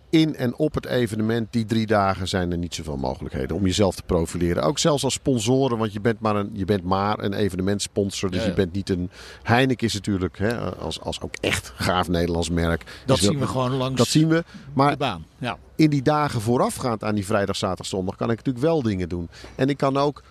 in 0.10 0.36
en 0.36 0.56
op 0.56 0.74
het 0.74 0.86
evenement, 0.86 1.48
die 1.54 1.66
drie 1.66 1.86
dagen, 1.88 2.28
zijn 2.28 2.52
er 2.52 2.58
niet 2.58 2.76
zoveel 2.76 2.98
mogelijkheden 2.98 3.56
om 3.56 3.66
jezelf 3.66 3.96
te 3.96 4.04
profileren. 4.04 4.64
Ook 4.64 4.80
zelfs 4.80 5.04
als 5.04 5.14
sponsoren, 5.14 5.78
want 5.78 5.94
je 5.94 6.02
bent 6.02 6.20
maar 6.20 6.36
een, 6.36 6.50
je 6.54 6.66
bent 6.66 6.84
maar 6.84 7.20
een 7.20 7.34
evenementsponsor. 7.34 8.30
Dus 8.30 8.40
Ja, 8.40 8.44
ja. 8.46 8.50
je 8.52 8.56
bent 8.56 8.74
niet 8.74 8.90
een. 8.90 9.10
Heineken 9.44 9.88
is 9.88 9.94
natuurlijk, 9.94 10.38
hè, 10.38 10.58
als, 10.60 11.02
als 11.02 11.22
ook 11.22 11.34
echt 11.40 11.72
gaaf 11.76 12.08
Nederlands 12.08 12.50
merk. 12.50 12.84
Dat 13.06 13.20
wel- 13.20 13.30
zien 13.30 13.40
we 13.40 13.48
gewoon 13.48 13.72
langs 13.72 13.98
Dat 13.98 14.08
zien 14.08 14.28
we. 14.28 14.44
Maar 14.74 14.92
de 14.92 14.98
baan. 14.98 15.26
Ja. 15.38 15.58
in 15.76 15.90
die 15.90 16.02
dagen 16.02 16.42
voorafgaand 16.42 17.04
aan 17.04 17.16
die 17.16 17.26
vrijdag, 17.26 17.56
zaterdag, 17.56 17.86
zondag 17.86 18.16
kan 18.16 18.30
ik 18.32 18.38
natuurlijk 18.38 18.66
wel 18.66 18.82
dingen 18.82 19.10
doen. 19.10 19.30
En 19.56 19.70
ik 19.70 19.78
kan 19.78 19.98
ook 19.98 20.24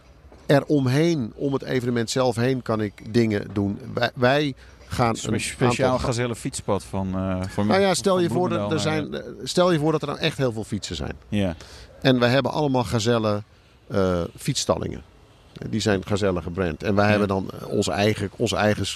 er 0.46 0.64
omheen, 0.64 1.32
om 1.34 1.52
het 1.52 1.62
evenement 1.62 2.10
zelf 2.10 2.36
heen, 2.36 2.62
kan 2.62 2.80
ik 2.80 3.12
dingen 3.14 3.46
doen. 3.52 3.78
Wij, 3.94 4.10
wij 4.14 4.54
gaan 4.88 5.16
een 5.22 5.40
speciaal 5.40 5.98
gazelle 5.98 6.34
fietspad 6.36 6.84
van, 6.84 7.14
eh 7.14 7.40
van 7.48 7.66
Nou 7.66 7.80
ja, 7.80 7.94
stel 7.94 8.18
je, 8.20 8.28
voor 8.28 8.48
dat 8.48 8.72
er 8.72 8.80
zijn, 8.80 9.10
naar- 9.10 9.22
stel 9.42 9.72
je 9.72 9.78
voor 9.78 9.92
dat 9.92 10.02
er 10.02 10.08
nou 10.08 10.20
echt 10.20 10.36
heel 10.38 10.52
veel 10.52 10.64
fietsen 10.64 10.96
zijn. 10.96 11.16
Ja. 11.28 11.56
En 12.02 12.18
wij 12.18 12.28
hebben 12.28 12.52
allemaal 12.52 12.84
gazelle 12.84 13.42
eh, 13.86 14.20
fietsstallingen. 14.36 15.02
Die 15.68 15.80
zijn 15.80 16.06
gazelle 16.06 16.42
gebrand. 16.42 16.82
En 16.82 16.94
wij 16.94 17.04
Ja. 17.04 17.10
hebben 17.10 17.28
dan 17.28 17.50
eh, 17.60 17.68
ons 17.68 17.88
eigen, 17.88 18.30
ons 18.36 18.52
eigen 18.52 18.86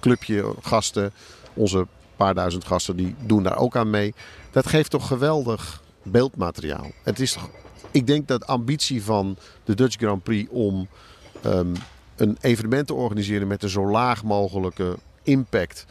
clubje 0.00 0.54
gasten. 0.62 1.12
Onze 1.54 1.86
paar 2.16 2.34
duizend 2.34 2.64
gasten 2.64 2.96
die 2.96 3.14
doen 3.26 3.42
daar 3.42 3.56
ook 3.58 3.76
aan 3.76 3.90
mee. 3.90 4.14
Dat 4.50 4.66
geeft 4.66 4.90
toch 4.90 5.06
geweldig 5.06 5.82
beeldmateriaal. 6.02 6.90
Het 7.02 7.20
is 7.20 7.32
toch, 7.32 7.50
ik 7.90 8.06
denk 8.06 8.28
dat 8.28 8.40
de 8.40 8.46
ambitie 8.46 9.02
van 9.04 9.36
de 9.64 9.74
Dutch 9.74 9.96
Grand 9.96 10.22
Prix 10.22 10.50
om 10.50 10.88
ehm, 11.42 11.74
een 12.16 12.36
evenement 12.40 12.86
te 12.86 12.94
organiseren 12.94 13.46
met 13.48 13.62
een 13.62 13.68
zo 13.68 13.90
laag 13.90 14.24
mogelijke 14.24 14.96
impact. 15.28 15.84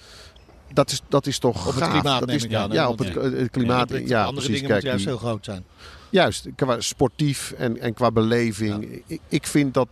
Dat 0.74 0.92
is, 0.92 1.02
dat 1.08 1.28
is 1.28 1.40
toch 1.40 1.68
Op 1.68 1.76
het 1.76 1.90
klimaat 1.90 2.20
dat 2.20 2.28
neem 2.28 2.36
is, 2.38 2.44
ik 2.44 2.54
aan, 2.54 2.72
Ja, 2.72 2.90
op 2.90 3.00
het, 3.00 3.50
klimaat. 3.52 3.90
Ja, 3.90 3.98
Ja, 3.98 4.20
andere 4.20 4.32
precies. 4.34 4.54
dingen 4.56 4.70
Kijk, 4.70 4.84
juist 4.84 4.98
die- 5.00 5.08
heel 5.08 5.18
groot 5.18 5.46
zijn. 5.46 5.64
Juist, 6.10 6.48
qua 6.56 6.82
sportief 6.82 7.52
en, 7.58 7.80
en 7.80 7.94
qua 7.94 8.12
beleving. 8.12 9.02
Ik, 9.08 9.20
ik 9.28 9.48
vind 9.48 9.74
dat. 9.74 9.88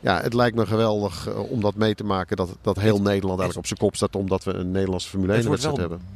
Ja, 0.00 0.20
het 0.22 0.34
lijkt 0.34 0.56
me 0.56 0.66
geweldig 0.66 1.28
eh, 1.28 1.50
om 1.50 1.60
dat 1.60 1.74
mee 1.74 1.94
te 1.94 2.04
maken. 2.04 2.36
Dat, 2.36 2.56
dat 2.62 2.78
heel 2.78 3.00
Nederland 3.00 3.40
eigenlijk 3.40 3.56
op 3.58 3.66
zijn 3.66 3.78
kop 3.78 3.96
staat. 3.96 4.16
Omdat 4.16 4.44
we 4.44 4.52
een 4.52 4.70
Nederlandse 4.70 5.08
Formule 5.08 5.32
Het 5.32 5.40
1 5.40 5.48
wordt 5.48 5.62
wedstrijd 5.64 5.90
hebben. 5.90 6.08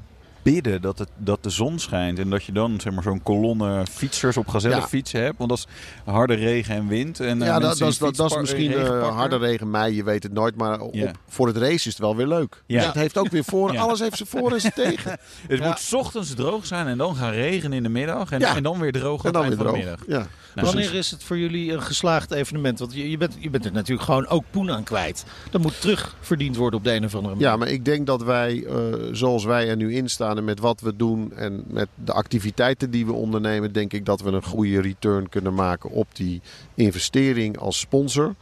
Bidden 0.42 0.80
dat, 0.82 0.98
het, 0.98 1.08
dat 1.16 1.42
de 1.42 1.50
zon 1.50 1.78
schijnt. 1.78 2.18
En 2.18 2.30
dat 2.30 2.44
je 2.44 2.52
dan 2.52 2.80
zeg 2.80 2.92
maar, 2.92 3.02
zo'n 3.02 3.22
kolonne 3.22 3.86
fietsers 3.90 4.36
op 4.36 4.48
gazellenfietsen 4.48 5.22
hebt. 5.22 5.38
Want 5.38 5.50
dat 5.50 5.58
is 5.58 5.66
harde 6.12 6.34
regen 6.34 6.74
en 6.74 6.88
wind. 6.88 7.20
En, 7.20 7.42
eh, 7.42 7.48
ja, 7.48 7.58
dat, 7.58 7.78
dat, 7.78 7.96
dat, 7.98 8.16
dat 8.16 8.30
is 8.30 8.36
misschien 8.36 8.72
regen 8.72 9.00
eh, 9.00 9.16
harde 9.16 9.36
regen 9.36 9.70
mei, 9.70 9.94
je 9.96 10.04
weet 10.04 10.22
het 10.22 10.32
nooit. 10.32 10.56
Maar 10.56 10.80
op, 10.80 10.94
Ja. 10.94 11.10
voor 11.28 11.46
het 11.46 11.56
race 11.56 11.74
is 11.74 11.84
het 11.84 11.98
wel 11.98 12.16
weer 12.16 12.26
leuk. 12.26 12.62
Ja. 12.66 12.84
Het 12.86 12.94
heeft 12.94 13.18
ook 13.18 13.28
weer 13.28 13.44
voor, 13.44 13.72
Ja. 13.72 13.80
alles 13.80 14.00
heeft 14.00 14.16
zijn 14.16 14.28
voor 14.28 14.52
en 14.52 14.60
zijn 14.60 14.72
tegen. 14.72 15.10
Het 15.48 15.58
Ja. 15.58 15.66
moet 15.66 15.78
's 15.78 15.92
ochtends 15.92 16.34
droog 16.34 16.66
zijn 16.66 16.86
en 16.86 16.98
dan 16.98 17.16
gaan 17.16 17.30
regenen 17.32 17.76
in 17.76 17.82
de 17.82 17.88
middag. 17.88 18.30
En, 18.30 18.40
Ja. 18.40 18.56
en 18.56 18.62
dan 18.62 18.78
weer 18.80 18.92
droog 18.92 19.20
En 19.20 19.26
aan 19.26 19.32
dan 19.32 19.48
weer 19.48 19.56
droog. 19.58 19.72
de 19.72 19.76
middag. 19.78 20.00
Ja. 20.06 20.26
Nou, 20.54 20.66
Wanneer 20.66 20.94
is 20.94 21.10
het 21.10 21.22
voor 21.22 21.38
jullie 21.38 21.72
een 21.72 21.82
geslaagd 21.82 22.30
evenement? 22.30 22.78
Want 22.78 22.94
je, 22.94 23.10
je, 23.10 23.16
bent, 23.16 23.36
je 23.38 23.50
bent 23.50 23.64
er 23.64 23.72
natuurlijk 23.72 24.02
gewoon 24.02 24.26
ook 24.26 24.44
poen 24.50 24.70
aan 24.70 24.82
kwijt. 24.84 25.24
Dat 25.50 25.60
moet 25.60 25.80
terugverdiend 25.80 26.56
worden 26.56 26.78
op 26.78 26.84
de 26.84 26.92
een 26.92 27.04
of 27.04 27.14
andere 27.14 27.34
manier. 27.34 27.48
Ja, 27.50 27.56
maar 27.56 27.68
ik 27.68 27.84
denk 27.84 28.06
dat 28.06 28.22
wij, 28.22 28.64
eh, 28.68 28.74
zoals 29.12 29.44
wij 29.44 29.68
er 29.68 29.76
nu 29.76 29.94
in 29.94 30.08
staan 30.08 30.29
met 30.34 30.60
wat 30.60 30.80
we 30.80 30.96
doen 30.96 31.32
en 31.36 31.64
met 31.66 31.88
de 31.94 32.12
activiteiten 32.12 32.90
die 32.90 33.06
we 33.06 33.12
ondernemen, 33.12 33.72
denk 33.72 33.92
ik 33.92 34.04
dat 34.04 34.20
we 34.20 34.30
een 34.30 34.44
goede 34.44 34.80
return 34.80 35.28
kunnen 35.28 35.54
maken 35.54 35.90
op 35.90 36.06
die 36.12 36.40
investering 36.74 37.58
als 37.58 37.78
sponsor. 37.78 38.34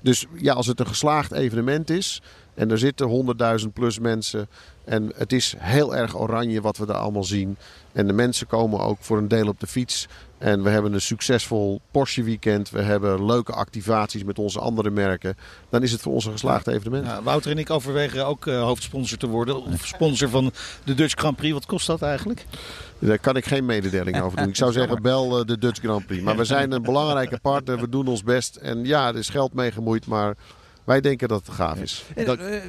Dus 0.00 0.26
ja, 0.34 0.52
als 0.52 0.66
het 0.66 0.80
een 0.80 0.86
geslaagd 0.86 1.32
evenement 1.32 1.90
is 1.90 2.22
en 2.54 2.70
er 2.70 2.78
zitten 2.78 3.36
100.000 3.60 3.68
plus 3.72 3.98
mensen 3.98 4.48
en 4.84 5.12
het 5.16 5.32
is 5.32 5.54
heel 5.58 5.96
erg 5.96 6.18
oranje 6.18 6.60
wat 6.60 6.76
we 6.76 6.86
daar 6.86 6.96
allemaal 6.96 7.24
zien. 7.24 7.56
En 7.92 8.06
de 8.06 8.12
mensen 8.12 8.46
komen 8.46 8.80
ook 8.80 8.96
voor 9.00 9.18
een 9.18 9.28
deel 9.28 9.48
op 9.48 9.60
de 9.60 9.66
fiets. 9.66 10.08
En 10.38 10.62
we 10.62 10.70
hebben 10.70 10.92
een 10.92 11.00
succesvol 11.00 11.80
Porsche 11.90 12.22
weekend. 12.22 12.70
We 12.70 12.82
hebben 12.82 13.26
leuke 13.26 13.52
activaties 13.52 14.24
met 14.24 14.38
onze 14.38 14.60
andere 14.60 14.90
merken. 14.90 15.36
Dan 15.68 15.82
is 15.82 15.92
het 15.92 16.00
voor 16.00 16.12
ons 16.12 16.24
een 16.24 16.32
geslaagd 16.32 16.66
evenement. 16.66 17.06
Ja, 17.06 17.22
Wouter 17.22 17.50
en 17.50 17.58
ik 17.58 17.70
overwegen 17.70 18.26
ook 18.26 18.46
eh, 18.46 18.62
hoofdsponsor 18.62 19.18
te 19.18 19.26
worden. 19.26 19.62
Of 19.62 19.86
sponsor 19.86 20.28
van 20.28 20.52
de 20.84 20.94
Dutch 20.94 21.14
Grand 21.18 21.36
Prix. 21.36 21.52
Wat 21.52 21.66
kost 21.66 21.86
dat 21.86 22.02
eigenlijk? 22.02 22.46
Daar 22.98 23.18
kan 23.18 23.36
ik 23.36 23.44
geen 23.44 23.64
mededeling 23.64 24.20
over 24.20 24.38
doen. 24.38 24.48
Ik 24.48 24.56
zou 24.56 24.72
zeggen, 24.72 25.02
bel 25.02 25.38
eh, 25.38 25.46
de 25.46 25.58
Dutch 25.58 25.80
Grand 25.80 26.06
Prix. 26.06 26.22
Maar 26.22 26.36
we 26.36 26.44
zijn 26.44 26.72
een 26.72 26.82
belangrijke 26.82 27.38
partner. 27.38 27.80
We 27.80 27.88
doen 27.88 28.06
ons 28.06 28.22
best. 28.22 28.56
En 28.56 28.84
ja, 28.84 29.08
er 29.08 29.16
is 29.16 29.28
geld 29.28 29.52
mee 29.52 29.70
gemoeid. 29.70 30.06
Maar 30.06 30.34
wij 30.84 31.00
denken 31.00 31.28
dat 31.28 31.46
het 31.46 31.54
gaaf 31.54 31.78
is. 31.78 32.04
En, 32.14 32.24
Dat- 32.24 32.38
eh, 32.38 32.60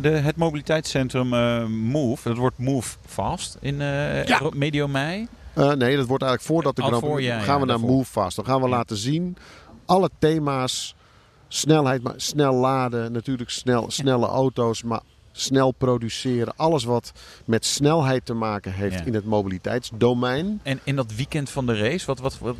de, 0.00 0.08
het 0.08 0.36
mobiliteitscentrum 0.36 1.34
eh, 1.34 1.66
Move, 1.66 2.28
dat 2.28 2.36
wordt 2.38 2.58
Move 2.58 2.96
Fast 3.06 3.56
in 3.60 3.80
eh, 3.80 4.24
Ja. 4.24 4.40
Medio 4.54 4.88
mei. 4.88 5.28
Nee, 5.54 5.96
dat 5.96 6.06
wordt 6.06 6.22
eigenlijk 6.22 6.42
voordat 6.42 6.76
de 6.76 6.82
Grand 6.82 7.02
voor, 7.04 7.22
ja, 7.22 7.36
ja, 7.36 7.42
gaan 7.42 7.60
we 7.60 7.66
naar 7.66 7.76
daarvoor. 7.76 7.96
Move 7.96 8.10
Fast. 8.10 8.36
Dan 8.36 8.44
gaan 8.44 8.60
we 8.60 8.68
laten 8.68 8.96
zien 8.96 9.36
alle 9.86 10.10
thema's. 10.18 10.94
Snelheid, 11.48 12.02
maar 12.02 12.14
snel 12.16 12.54
laden. 12.54 13.12
Natuurlijk 13.12 13.50
snel, 13.50 13.90
snelle 13.90 14.26
auto's. 14.26 14.82
Maar 14.82 15.00
snel 15.32 15.70
produceren. 15.72 16.52
Alles 16.56 16.84
wat 16.84 17.12
met 17.44 17.64
snelheid 17.66 18.26
te 18.26 18.34
maken 18.34 18.72
heeft 18.72 18.98
Ja. 18.98 19.04
in 19.04 19.14
het 19.14 19.24
mobiliteitsdomein. 19.24 20.60
En 20.62 20.80
in 20.84 20.96
dat 20.96 21.14
weekend 21.14 21.50
van 21.50 21.66
de 21.66 21.76
race, 21.78 22.06
wat, 22.06 22.20
wat, 22.20 22.38
wat, 22.38 22.56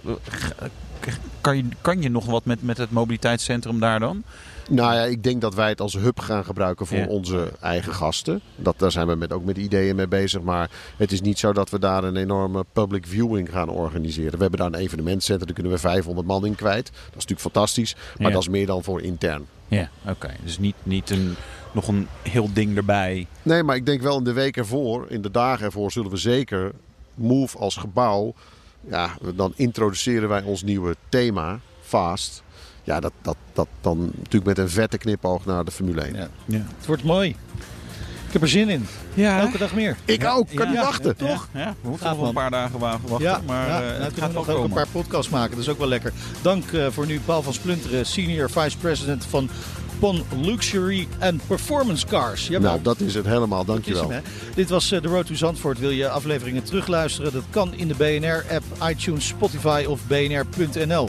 kan, 1.40 1.56
je, 1.56 1.64
kan 1.80 2.02
je 2.02 2.08
nog 2.10 2.26
wat 2.26 2.44
met, 2.44 2.62
met 2.62 2.76
het 2.78 2.90
mobiliteitscentrum 2.90 3.80
daar 3.80 4.00
dan? 4.00 4.22
Nou 4.70 4.94
ja, 4.94 5.02
ik 5.02 5.22
denk 5.22 5.40
dat 5.40 5.54
wij 5.54 5.68
het 5.68 5.80
als 5.80 5.94
hub 5.94 6.20
gaan 6.20 6.44
gebruiken 6.44 6.86
voor 6.86 6.96
Ja. 6.98 7.06
onze 7.06 7.52
eigen 7.60 7.94
gasten. 7.94 8.40
Dat, 8.56 8.78
daar 8.78 8.90
zijn 8.90 9.06
we 9.06 9.14
met, 9.14 9.32
ook 9.32 9.44
met 9.44 9.56
ideeën 9.56 9.96
mee 9.96 10.06
bezig. 10.08 10.42
Maar 10.42 10.70
het 10.96 11.12
is 11.12 11.20
niet 11.20 11.38
zo 11.38 11.52
dat 11.52 11.70
we 11.70 11.78
daar 11.78 12.04
een 12.04 12.16
enorme 12.16 12.64
public 12.72 13.06
viewing 13.06 13.50
gaan 13.50 13.68
organiseren. 13.68 14.32
We 14.32 14.40
hebben 14.40 14.58
daar 14.58 14.68
een 14.68 14.74
evenementcentrum, 14.86 15.46
daar 15.46 15.54
kunnen 15.54 15.72
we 15.72 15.78
500 15.78 16.26
man 16.26 16.46
in 16.46 16.54
kwijt. 16.54 16.84
Dat 16.86 16.94
is 17.04 17.12
natuurlijk 17.12 17.40
fantastisch. 17.40 17.94
Maar 18.18 18.26
Ja. 18.28 18.32
dat 18.32 18.42
is 18.42 18.48
meer 18.48 18.66
dan 18.66 18.82
voor 18.84 19.00
intern. 19.02 19.46
Ja, 19.68 19.88
oké. 20.08 20.30
Dus 20.44 20.58
niet, 20.58 20.74
niet 20.82 21.10
een, 21.10 21.34
nog 21.72 21.88
een 21.88 22.08
heel 22.22 22.52
ding 22.52 22.76
erbij. 22.76 23.26
Nee, 23.42 23.62
maar 23.62 23.76
ik 23.76 23.86
denk 23.86 24.02
wel 24.02 24.18
in 24.18 24.24
de 24.24 24.32
week 24.32 24.56
ervoor, 24.56 25.06
in 25.10 25.22
de 25.22 25.30
dagen 25.30 25.64
ervoor, 25.64 25.92
zullen 25.92 26.10
we 26.10 26.16
zeker 26.16 26.72
Move 27.14 27.58
als 27.58 27.76
gebouw. 27.76 28.34
Ja, 28.90 29.10
dan 29.34 29.52
introduceren 29.56 30.28
wij 30.28 30.42
ons 30.42 30.62
nieuwe 30.62 30.96
thema, 31.08 31.58
Fast. 31.82 32.42
Ja, 32.84 33.00
dat, 33.00 33.12
dat, 33.22 33.36
dat 33.52 33.68
dan 33.80 33.98
natuurlijk 34.16 34.44
met 34.44 34.58
een 34.58 34.68
vette 34.70 34.98
knipoog 34.98 35.44
naar 35.44 35.64
de 35.64 35.70
Formule 35.70 36.00
1. 36.02 36.14
Ja. 36.14 36.28
Ja, 36.44 36.64
Het 36.76 36.86
wordt 36.86 37.04
mooi. 37.04 37.36
Ik 38.26 38.32
heb 38.32 38.42
er 38.42 38.48
zin 38.48 38.68
in. 38.68 38.86
ja 39.14 39.40
Elke 39.40 39.58
dag 39.58 39.74
meer. 39.74 39.96
Ik 40.04 40.24
ook, 40.24 40.48
kan 40.54 40.66
niet 40.66 40.76
Ja. 40.76 40.82
wachten. 40.82 41.16
toch? 41.16 41.48
Ja, 41.54 41.74
we 41.82 41.88
moeten 41.88 42.16
nog 42.16 42.26
een 42.28 42.34
paar 42.34 42.50
dagen 42.50 42.78
wa- 42.78 42.98
wachten. 43.02 43.28
Ja, 43.28 43.40
maar 43.46 43.66
ja, 43.68 43.74
eh, 43.74 43.80
nou, 43.80 43.92
het 43.92 43.98
kunnen 44.02 44.20
gaat 44.20 44.32
nog 44.32 44.48
ook 44.48 44.54
komen. 44.54 44.64
een 44.70 44.74
paar 44.76 44.88
podcasts 44.92 45.30
maken. 45.30 45.50
Dat 45.50 45.60
is 45.60 45.68
ook 45.68 45.78
wel 45.78 45.88
lekker. 45.88 46.12
Dank 46.42 46.72
eh, 46.72 46.86
voor 46.90 47.06
nu 47.06 47.20
Paul 47.20 47.42
van 47.42 47.52
Splunteren, 47.52 48.06
Senior 48.06 48.50
Vice 48.50 48.76
President 48.78 49.24
van 49.24 49.48
Luxury 50.40 51.08
and 51.20 51.46
Performance 51.46 52.06
Cars. 52.06 52.46
Jawel. 52.46 52.70
Nou, 52.70 52.82
dat 52.82 53.00
is 53.00 53.14
het 53.14 53.26
helemaal. 53.26 53.64
Dankjewel. 53.64 54.10
hem. 54.10 54.22
Dit 54.54 54.68
was 54.68 54.92
eh, 54.92 55.00
The 55.00 55.08
Road 55.08 55.26
to 55.26 55.34
Zandvoort. 55.34 55.78
Wil 55.78 55.90
je 55.90 56.08
afleveringen 56.08 56.62
terugluisteren? 56.62 57.32
Dat 57.32 57.44
kan 57.50 57.74
in 57.74 57.88
de 57.88 57.94
BNR-app, 57.94 58.64
iTunes, 58.88 59.26
Spotify 59.26 59.84
of 59.88 60.00
bnr.nl. 60.06 61.08